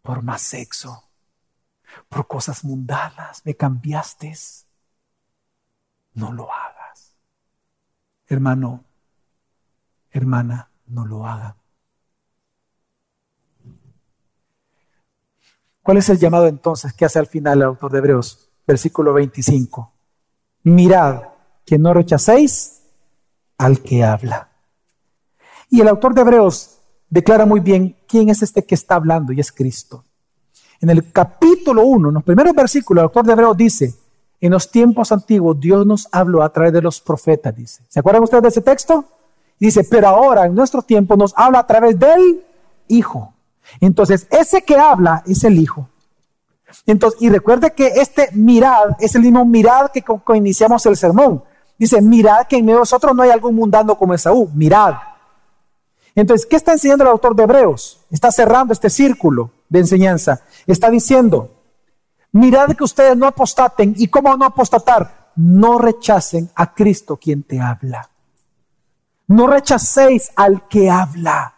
[0.00, 1.10] por más sexo,
[2.08, 4.32] por cosas mundanas, me cambiaste.
[6.14, 6.69] No lo hagas.
[8.30, 8.84] Hermano,
[10.12, 11.56] hermana, no lo haga.
[15.82, 18.48] ¿Cuál es el llamado entonces que hace al final el autor de Hebreos?
[18.64, 19.92] Versículo 25.
[20.62, 21.22] Mirad
[21.66, 22.82] que no rechacéis
[23.58, 24.48] al que habla.
[25.68, 26.78] Y el autor de Hebreos
[27.08, 30.04] declara muy bien quién es este que está hablando y es Cristo.
[30.80, 33.99] En el capítulo 1, en los primeros versículos, el autor de Hebreos dice,
[34.40, 37.82] en los tiempos antiguos Dios nos habló a través de los profetas, dice.
[37.88, 39.04] ¿Se acuerdan ustedes de ese texto?
[39.58, 42.44] Dice, pero ahora en nuestro tiempo nos habla a través del
[42.88, 43.34] Hijo.
[43.80, 45.88] Entonces, ese que habla es el Hijo.
[46.86, 51.44] Entonces, y recuerde que este mirad es el mismo mirad que con, iniciamos el sermón.
[51.78, 54.50] Dice, mirad que en medio de nosotros no hay algún mundano como Esaú.
[54.54, 54.94] Mirad.
[56.14, 58.00] Entonces, ¿qué está enseñando el autor de Hebreos?
[58.10, 60.42] Está cerrando este círculo de enseñanza.
[60.66, 61.50] Está diciendo,
[62.32, 63.94] Mirad que ustedes no apostaten.
[63.96, 65.32] ¿Y cómo no apostatar?
[65.36, 68.08] No rechacen a Cristo quien te habla.
[69.26, 71.54] No rechacéis al que habla.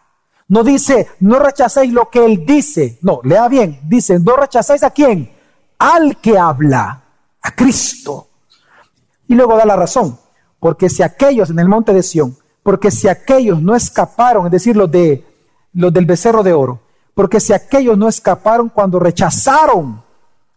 [0.47, 2.99] No dice, no rechacéis lo que Él dice.
[3.01, 3.79] No, lea bien.
[3.87, 5.33] Dice, no rechacéis a quién?
[5.79, 7.03] Al que habla.
[7.41, 8.29] A Cristo.
[9.27, 10.19] Y luego da la razón.
[10.59, 14.77] Porque si aquellos en el monte de Sión, porque si aquellos no escaparon, es decir,
[14.77, 15.25] los, de,
[15.73, 16.81] los del becerro de oro,
[17.13, 20.03] porque si aquellos no escaparon cuando rechazaron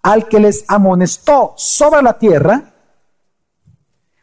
[0.06, 2.72] al que les amonestó sobre la tierra,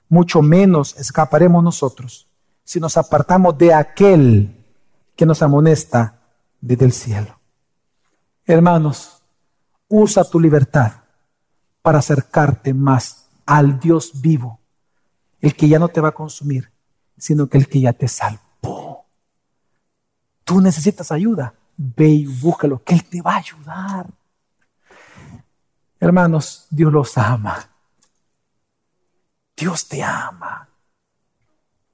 [0.07, 2.29] mucho menos escaparemos nosotros
[2.63, 4.63] si nos apartamos de aquel
[5.13, 6.21] que nos amonesta
[6.61, 7.37] desde el cielo.
[8.45, 9.21] Hermanos,
[9.89, 10.93] usa tu libertad
[11.81, 14.61] para acercarte más al Dios vivo,
[15.41, 16.71] el que ya no te va a consumir,
[17.17, 19.05] sino que el que ya te salvó.
[20.45, 24.07] Tú necesitas ayuda, ve y búscalo, que Él te va a ayudar.
[26.03, 27.69] Hermanos, Dios los ama.
[29.55, 30.67] Dios te ama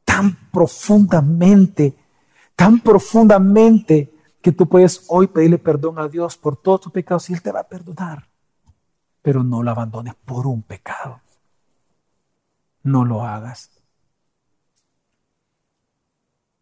[0.04, 1.96] tan profundamente,
[2.56, 7.34] tan profundamente que tú puedes hoy pedirle perdón a Dios por todos tus pecados y
[7.34, 8.28] Él te va a perdonar.
[9.22, 11.22] Pero no lo abandones por un pecado.
[12.82, 13.70] No lo hagas.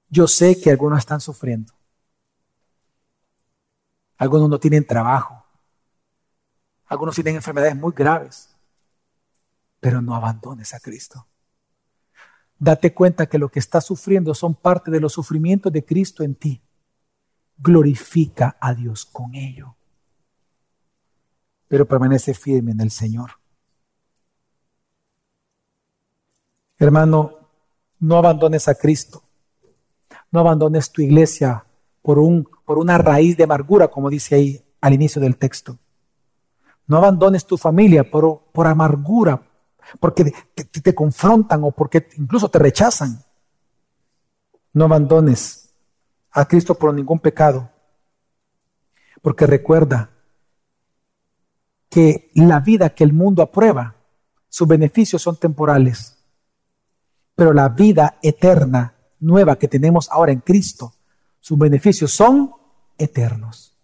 [0.10, 1.72] Yo sé que algunos están sufriendo.
[4.18, 5.37] Algunos no tienen trabajo.
[6.88, 8.56] Algunos tienen enfermedades muy graves,
[9.80, 11.28] pero no abandones a Cristo.
[12.60, 16.36] Date cuenta que lo que estás sufriendo son parte de los sufrimientos de Cristo en
[16.36, 16.62] ti.
[17.58, 19.76] Glorifica a Dios con ello.
[21.68, 23.32] Pero permanece firme en el Señor.
[26.80, 27.50] Hermano,
[28.00, 29.24] no abandones a Cristo.
[30.32, 31.66] No abandones tu iglesia
[32.02, 35.78] por, un, por una raíz de amargura, como dice ahí al inicio del texto.
[36.88, 39.42] No abandones tu familia por, por amargura,
[40.00, 43.24] porque te, te confrontan o porque incluso te rechazan.
[44.74, 45.74] No abandones
[46.32, 47.70] a Cristo por ningún pecado,
[49.22, 50.12] porque recuerda
[51.90, 53.96] que la vida que el mundo aprueba,
[54.50, 56.18] sus beneficios son temporales,
[57.36, 60.94] pero la vida eterna, nueva que tenemos ahora en Cristo,
[61.40, 62.52] sus beneficios son
[62.98, 63.78] eternos.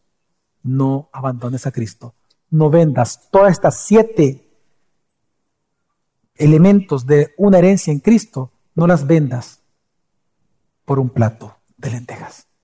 [0.63, 2.15] No abandones a Cristo.
[2.53, 4.47] No vendas todas estas siete
[6.35, 9.63] elementos de una herencia en Cristo, no las vendas
[10.85, 12.45] por un plato de lentejas.